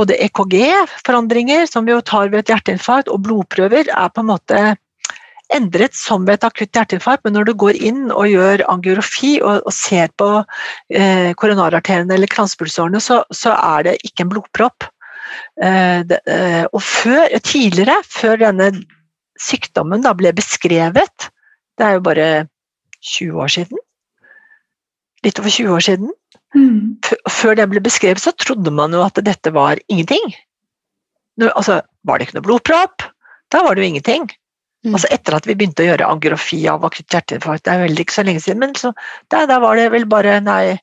[0.00, 4.62] både EKG-forandringer, som vi jo tar ved et hjerteinfarkt, og blodprøver er på en måte
[5.54, 9.62] endret som ved et akutt hjerteinfarkt, men når du går inn og gjør angiografi og,
[9.66, 10.28] og ser på
[10.90, 14.88] eh, koronararterene eller kranspulsårene, så, så, er det ikke en blodpropp.
[15.62, 18.70] Eh, det, eh, og før, tidligere, før denne
[19.40, 21.30] sykdommen da ble beskrevet,
[21.76, 22.28] det er jo bare
[23.04, 23.82] 20 år siden,
[25.26, 26.10] litt over 20 år siden,
[26.56, 26.80] mm.
[27.30, 30.34] før det ble beskrevet, så trodde man jo at dette var ingenting.
[31.52, 33.04] Altså, var det ikke noe blodpropp?
[33.52, 34.30] Da var det jo ingenting.
[34.86, 34.94] Mm.
[34.94, 38.14] Altså etter at vi begynte å gjøre angiografi av akutt hjerteinfarkt, det er vel ikke
[38.14, 38.92] så lenge siden, men så,
[39.34, 40.76] da, da, var det vel bare Nei,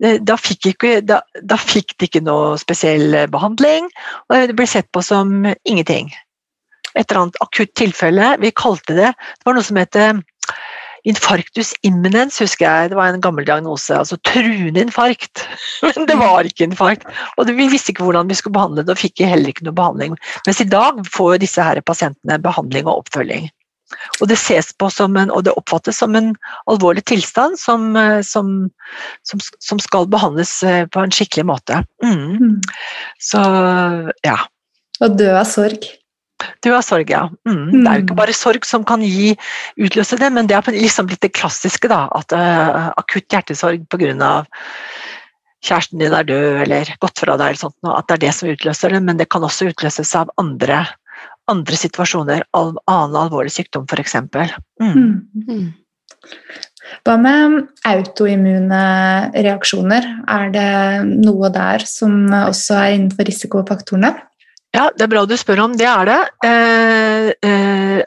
[0.00, 3.90] da fikk, ikke, da, da fikk de ikke noe spesiell behandling,
[4.30, 6.08] og det ble sett på som ingenting.
[6.94, 9.98] Et eller annet akutt tilfelle, vi kalte det Det var noe som het
[11.08, 13.94] Infarktus imminens husker jeg, det var en gammel diagnose.
[13.96, 15.44] Altså truende infarkt.
[15.84, 17.06] Men det var ikke infarkt.
[17.38, 20.18] Og vi visste ikke hvordan vi skulle behandle det, og fikk heller ikke noe behandling.
[20.48, 23.48] Mens i dag får disse her pasientene behandling og oppfølging.
[24.20, 26.34] Og det ses på som en, og det oppfattes som en
[26.70, 28.70] alvorlig tilstand som, eh, som,
[29.26, 31.82] som, som skal behandles eh, på en skikkelig måte.
[32.04, 32.36] Mm.
[32.36, 32.54] Mm.
[33.30, 33.42] Så
[34.26, 34.36] ja.
[35.00, 35.88] Og dø av sorg.
[36.64, 37.26] Du har sorg, ja.
[37.48, 37.64] Mm.
[37.72, 39.32] Det er jo ikke bare sorg som kan gi,
[39.80, 42.04] utløse det, men det er liksom litt det klassiske, da.
[42.16, 44.44] At uh, akutt hjertesorg pga.
[45.60, 48.52] kjæresten din er død eller gått fra deg, eller sånt, at det er det som
[48.52, 49.02] utløser det.
[49.04, 50.84] Men det kan også utløses av andre,
[51.50, 54.16] andre situasjoner, av annen alvorlig sykdom f.eks.
[54.80, 54.96] Mm.
[55.46, 55.68] Mm.
[57.06, 58.80] Hva med autoimmune
[59.36, 60.06] reaksjoner?
[60.28, 60.70] Er det
[61.24, 64.12] noe der som også er innenfor risikofaktorene?
[64.76, 65.86] Ja, det er bra du spør om det.
[65.88, 66.20] er det.
[66.46, 68.02] Eh, eh,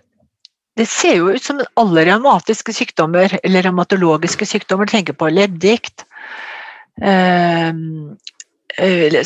[0.80, 6.06] det ser jo ut som alle revmatiske sykdommer, eller revmatologiske sykdommer, tenker på leddgikt,
[7.02, 7.74] eh,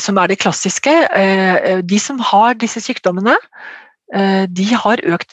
[0.02, 0.92] som er det klassiske.
[1.88, 3.36] De som har disse sykdommene,
[4.48, 5.32] de har økt,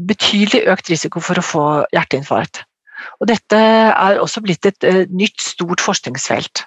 [0.00, 2.62] betydelig økt risiko for å få hjerteinfarkt.
[3.20, 6.64] Og dette er også blitt et nytt, stort forskningsfelt.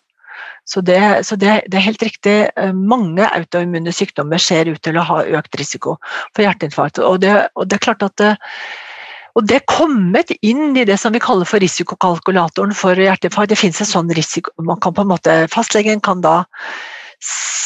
[0.69, 2.35] Så, det, så det, det, er helt riktig.
[2.53, 5.97] Eh, mange autoimmune sykdommer ser ut til å ha økt risiko
[6.35, 7.01] for hjerteinfarkt.
[7.01, 8.35] Og det, og det er klart at det,
[9.37, 13.53] og det er kommet inn i det som vi kaller for risikokalkulatoren for hjerteinfarkt.
[13.53, 16.43] Det finnes en sånn risiko, man kan på en måte, Fastlegen kan da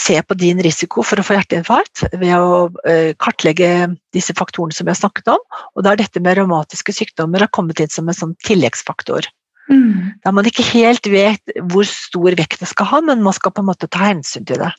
[0.04, 4.88] se på din risiko for å få hjerteinfarkt ved å eh, kartlegge disse faktorene som
[4.88, 5.44] vi har snakket om.
[5.76, 9.28] Og da er dette med revmatiske sykdommer kommet inn som en sånn tilleggsfaktor.
[9.74, 10.14] Mm.
[10.24, 13.64] Der man ikke helt vet hvor stor vekt det skal ha, men man skal på
[13.64, 14.74] en måte ta hensyn til det.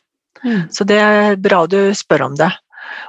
[0.45, 0.66] Mm.
[0.70, 2.53] Så det er bra du spør om det.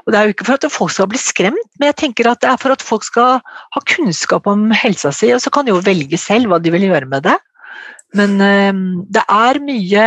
[0.06, 2.42] Og Det er jo ikke for at folk skal bli skremt, men jeg tenker at
[2.42, 5.74] det er for at folk skal ha kunnskap om helsa si, og så kan de
[5.74, 7.36] jo velge selv hva de vil gjøre med det.
[8.16, 8.74] Men øh,
[9.12, 10.06] det er mye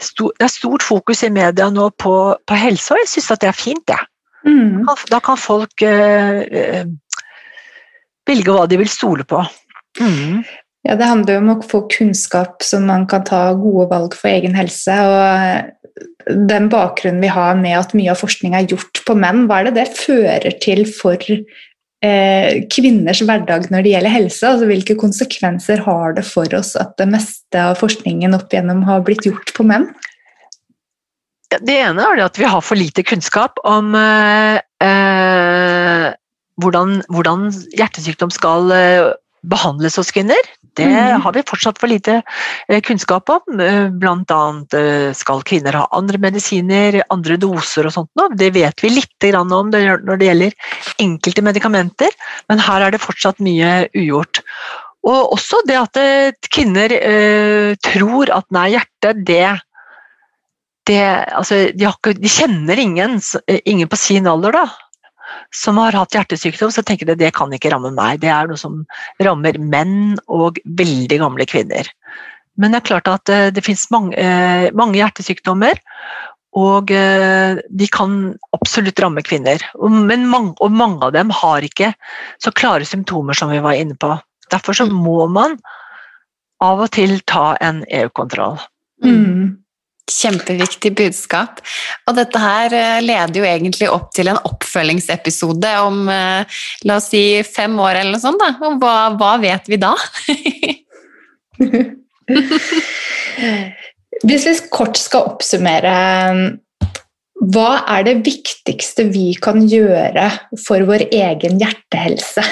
[0.00, 2.14] Det er stort fokus i media nå på,
[2.46, 3.98] på helse, og jeg syns at det er fint, det.
[4.48, 4.88] Mm.
[5.10, 6.86] Da kan folk øh, øh,
[8.26, 9.42] velge hva de vil stole på.
[10.00, 10.40] Mm.
[10.86, 14.32] Ja, Det handler jo om å få kunnskap så man kan ta gode valg for
[14.32, 14.94] egen helse.
[14.96, 19.60] og Den bakgrunnen vi har med at mye av forskning er gjort på menn, hva
[19.60, 24.46] er det det fører til for eh, kvinners hverdag når det gjelder helse?
[24.48, 29.04] Altså, hvilke konsekvenser har det for oss at det meste av forskningen opp igjennom har
[29.04, 29.90] blitt gjort på menn?
[31.50, 36.08] Det ene er at vi har for lite kunnskap om eh, eh
[36.60, 39.12] hvordan, hvordan, hjertesykdom skal eh,
[39.48, 40.50] behandles hos kvinner.
[40.76, 41.20] Det mm.
[41.24, 42.20] har vi fortsatt for lite
[42.68, 43.60] eh, kunnskap om.
[43.60, 48.12] Eh, blant annet eh, skal kvinner ha andre medisiner, andre doser og sånt.
[48.38, 52.14] Det vet vi litt om når det gjelder enkelte medikamenter,
[52.48, 54.42] men her er det fortsatt mye ugjort.
[55.08, 55.98] Og også det at
[56.52, 56.92] kvinner
[57.80, 59.46] tror at nei, hjertet, det,
[60.88, 61.00] det
[61.32, 63.16] altså, de, har, de, kjenner ingen,
[63.64, 64.89] ingen på sin alder, da
[65.54, 68.20] som har hatt hjertesykdom, så tenker de at det kan ikke ramme meg.
[68.22, 68.82] Det er noe som
[69.22, 71.88] rammer menn og veldig gamle kvinner.
[72.60, 75.80] Men det er klart at eh, det finnes mange, eh, mange hjertesykdommer,
[76.60, 78.16] og eh, de kan
[78.56, 79.62] absolutt ramme kvinner.
[79.78, 81.92] Men mange, og mange av dem har ikke
[82.42, 84.16] så klare symptomer som vi var inne på.
[84.50, 85.56] Derfor så må man
[86.60, 88.58] av og til ta en EU-kontroll.
[89.04, 89.62] Mm.
[90.10, 91.60] Kjempeviktig budskap.
[92.08, 97.10] Og dette her eh, leder jo egentlig opp til en oppfølgingsepisode om eh, la oss
[97.12, 98.40] si fem år eller noe sånt.
[98.42, 98.54] Da.
[98.66, 99.94] Og hva, hva vet vi da?
[104.26, 105.94] Hvis vi kort skal oppsummere,
[107.54, 110.26] hva er det viktigste vi kan gjøre
[110.60, 112.44] for vår egen hjertehelse?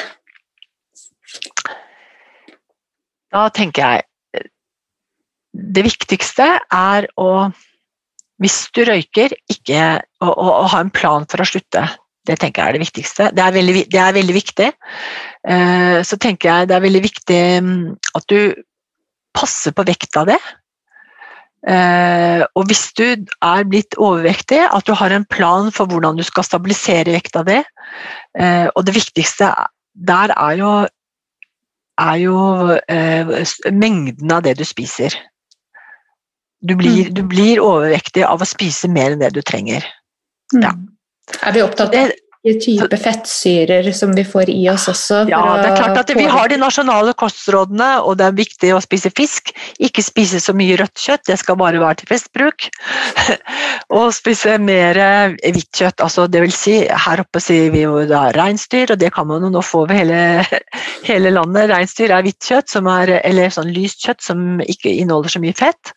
[3.28, 4.07] Da tenker jeg
[5.59, 7.50] det viktigste er å
[8.38, 11.80] Hvis du røyker, ikke å, å, å, ha en plan for å slutte.
[12.22, 13.24] Det tenker jeg er det viktigste.
[13.34, 14.68] Det er veldig, det er veldig viktig.
[15.42, 17.80] Uh, så tenker jeg det er veldig viktig mm,
[18.14, 18.54] at du
[19.34, 20.36] passer på vekta di.
[21.66, 26.22] Uh, og hvis du er blitt overvektig, at du har en plan for hvordan du
[26.22, 27.59] skal stabilisere vekta di.
[28.38, 29.50] Uh, og det viktigste
[29.98, 30.70] der er jo,
[31.98, 32.38] er jo
[33.74, 35.18] mengden av det du spiser.
[36.61, 37.14] Du blir, mm.
[37.14, 39.86] du blir, overvektig av å spise mer enn det du trenger.
[40.54, 40.64] Mm.
[40.64, 40.72] Ja.
[41.44, 42.16] Er vi opptatt, av
[42.62, 45.24] type fettsyrer som vi får i oss også.
[45.30, 48.80] Ja, det er klart at Vi har de nasjonale kostrådene, og det er viktig å
[48.80, 49.52] spise fisk.
[49.82, 52.68] Ikke spise så mye rødt kjøtt, det skal bare være til festbruk.
[53.98, 55.00] og spise mer
[55.42, 56.00] hvitt kjøtt.
[56.04, 59.44] Altså, det vil si, her oppe sier vi jo da reinsdyr, og det kan man
[59.44, 60.44] jo nå få over hele,
[61.11, 61.68] hele landet.
[61.72, 65.94] Reinsdyr er hvitt kjøtt, er, eller sånn lyst kjøtt som ikke inneholder så mye fett.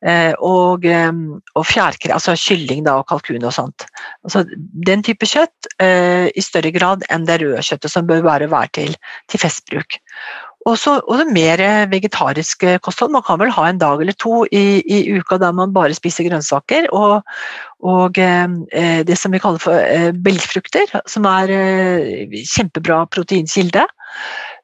[0.00, 1.10] Eh, og, eh,
[1.54, 3.86] og fjærkre, altså kylling da, og kalkun og sånt.
[4.26, 4.44] Altså,
[4.86, 8.74] den type kjøtt eh, i større grad enn det røde kjøttet, som bør bare være
[8.80, 8.96] til,
[9.30, 10.00] til festbruk.
[10.68, 10.76] Og
[11.16, 13.14] det mer vegetarisk kosthold.
[13.14, 16.28] Man kan vel ha en dag eller to i, i uka der man bare spiser
[16.28, 16.90] grønnsaker.
[16.92, 17.24] Og,
[17.80, 23.86] og eh, det som vi kaller for eh, belgfrukter, som er eh, kjempebra proteinkilde.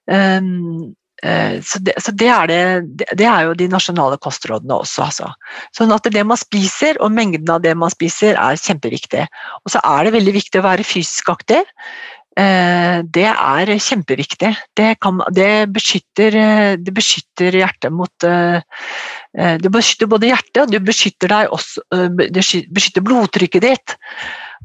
[0.07, 5.07] Um, så, det, så det, er det, det, er jo de nasjonale kostrådene også.
[5.07, 5.31] Altså.
[5.77, 9.25] Sånn at det man spiser, og mengden av det man spiser, er kjempeviktig.
[9.65, 11.65] Og så er det veldig viktig å være fysisk aktiv.
[12.37, 14.53] Eh, det er kjempeviktig.
[14.77, 15.23] Det, kan,
[15.73, 16.41] beskytter,
[16.83, 23.97] det beskytter, hjertet mot Det beskytter både hjertet og det beskytter, også, beskytter blodtrykket ditt.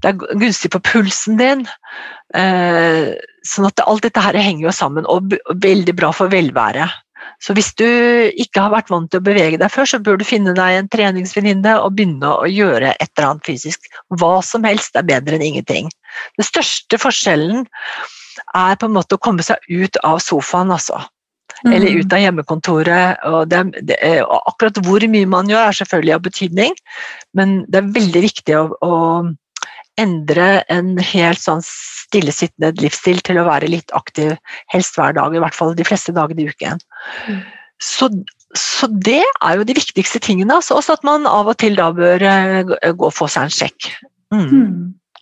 [0.01, 1.63] Det er gunstig for pulsen din.
[2.37, 3.13] Eh,
[3.45, 6.99] sånn at alt dette her henger jo sammen, og veldig bra for velværet.
[7.41, 10.25] Så hvis du ikke har vært vant til å bevege deg før, så bør du
[10.25, 13.89] finne deg en treningsvenninne og begynne å gjøre et eller annet fysisk.
[14.21, 15.89] Hva som helst er bedre enn ingenting.
[16.37, 17.65] Den største forskjellen
[18.57, 21.01] er på en måte å komme seg ut av sofaen, altså.
[21.65, 21.99] Eller mm.
[21.99, 23.25] ut av hjemmekontoret.
[23.29, 26.77] Og, det, det, og akkurat hvor mye man gjør, er selvfølgelig av betydning,
[27.37, 28.93] men det er veldig viktig å, å
[29.99, 34.35] endre en helt sånn stillesittende livsstil til å være litt aktiv
[34.73, 36.81] helst hver dag, i hvert fall de fleste dagene i uken.
[37.27, 37.41] Mm.
[37.81, 38.09] Så,
[38.57, 40.59] så, det er jo de viktigste tingene.
[40.59, 43.55] Altså, også at man av og til da bør uh, gå og få seg en
[43.55, 43.87] sjekk
[44.33, 44.75] mm, mm.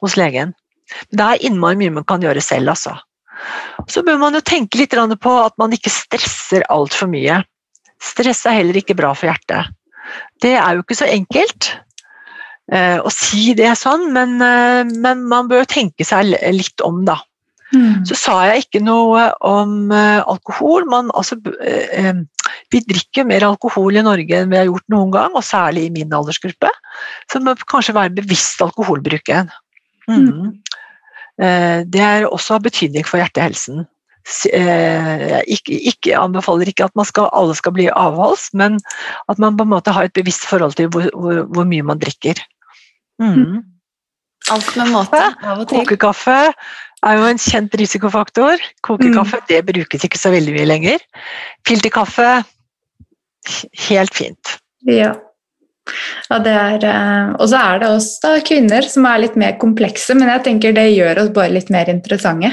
[0.04, 0.56] hos legen.
[1.14, 2.98] Det er innmari mye man kan gjøre selv, altså.
[3.88, 7.40] Så bør man jo tenke litt på at man ikke stresser altfor mye.
[8.04, 9.72] Stress er heller ikke bra for hjertet.
[10.44, 11.70] Det er jo ikke så enkelt.
[12.70, 17.18] Eh, å si det sånn, men, eh, men, man bør tenke seg litt om, da.
[17.74, 18.06] Mm.
[18.10, 20.88] Så sa jeg ikke noe om uh, alkohol.
[20.90, 21.36] Man, altså,
[22.74, 25.92] vi drikker mer alkohol i Norge enn vi har gjort noen gang, og særlig i
[25.94, 26.72] min aldersgruppe.
[27.30, 29.54] Så det må kanskje være bevisst alkoholbruken.
[30.10, 30.26] Mm.
[30.26, 30.50] Mm.
[31.94, 33.86] Det er også av betydning for hjertehelsen.
[34.50, 38.82] Jeg ikke, ikke, anbefaler ikke at skal, alle skal bli avholds, men
[39.30, 42.02] at man på en måte har et bevisst forhold til hvor, hvor, hvor mye man
[42.02, 42.42] drikker.
[43.22, 43.64] Mm.
[44.54, 45.24] Alt med måte.
[45.44, 45.84] Av og til.
[45.84, 46.38] Kokekaffe
[47.06, 48.62] er jo en kjent risikofaktor.
[48.86, 49.48] Kokekaffe mm.
[49.52, 51.04] det brukes ikke så veldig mye lenger.
[51.68, 52.30] Filterkaffe
[53.90, 54.60] helt fint.
[54.88, 55.14] Ja.
[56.30, 60.14] Ja, er, eh, og så er det oss da, kvinner som er litt mer komplekse,
[60.18, 62.52] men jeg tenker det gjør oss bare litt mer interessante.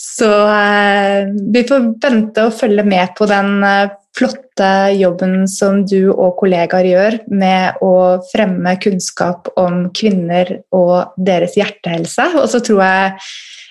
[0.00, 6.12] Så eh, vi får vente og følge med på den eh, flotte jobben som du
[6.12, 7.94] og kollegaer gjør med å
[8.30, 12.30] fremme kunnskap om kvinner og deres hjertehelse.
[12.38, 13.18] Og så tror jeg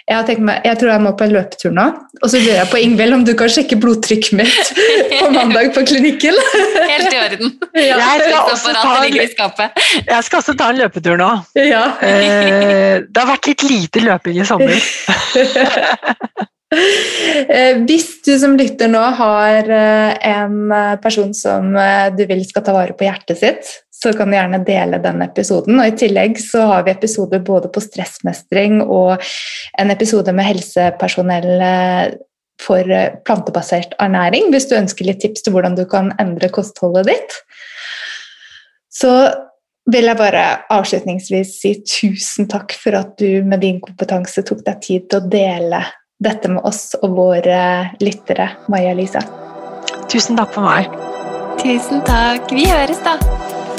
[0.04, 1.86] jeg, meg, jeg, tror jeg må på en løpetur nå.
[2.20, 4.72] Og så lurer jeg på Ingvild om du kan sjekke blodtrykket mitt
[5.14, 6.36] på mandag på klinikken.
[6.92, 7.54] Helt i orden.
[7.72, 8.02] Ja.
[8.02, 11.32] Jeg, skal også ta en, jeg skal også ta en løpetur nå.
[11.56, 11.86] Ja.
[12.04, 14.76] Eh, det har vært litt lite løping i sommer.
[17.44, 21.74] Eh, hvis du som lytter nå har eh, en eh, person som
[22.18, 25.80] du vil skal ta vare på hjertet sitt, så kan du gjerne dele den episoden.
[25.80, 29.24] Og I tillegg så har vi episoder både på stressmestring og
[29.80, 31.64] en episode med helsepersonell
[32.62, 32.92] for
[33.28, 37.40] plantebasert ernæring, hvis du ønsker litt tips til hvordan du kan endre kostholdet ditt.
[38.92, 39.14] Så
[39.92, 44.84] vil jeg bare avslutningsvis si tusen takk for at du med din kompetanse tok deg
[44.84, 45.84] tid til å dele
[46.24, 47.64] dette med oss og våre
[48.04, 49.24] lyttere, Maja Lisa.
[50.12, 50.92] Tusen takk for meg.
[51.62, 52.52] Tusen takk.
[52.54, 53.18] Vi høres, da.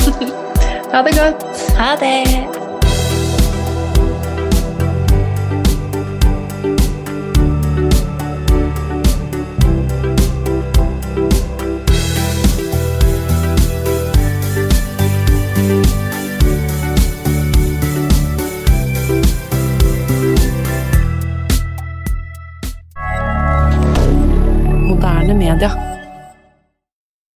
[0.93, 1.49] ha det godt.
[1.81, 2.64] Ha det.
[25.05, 25.94] Media.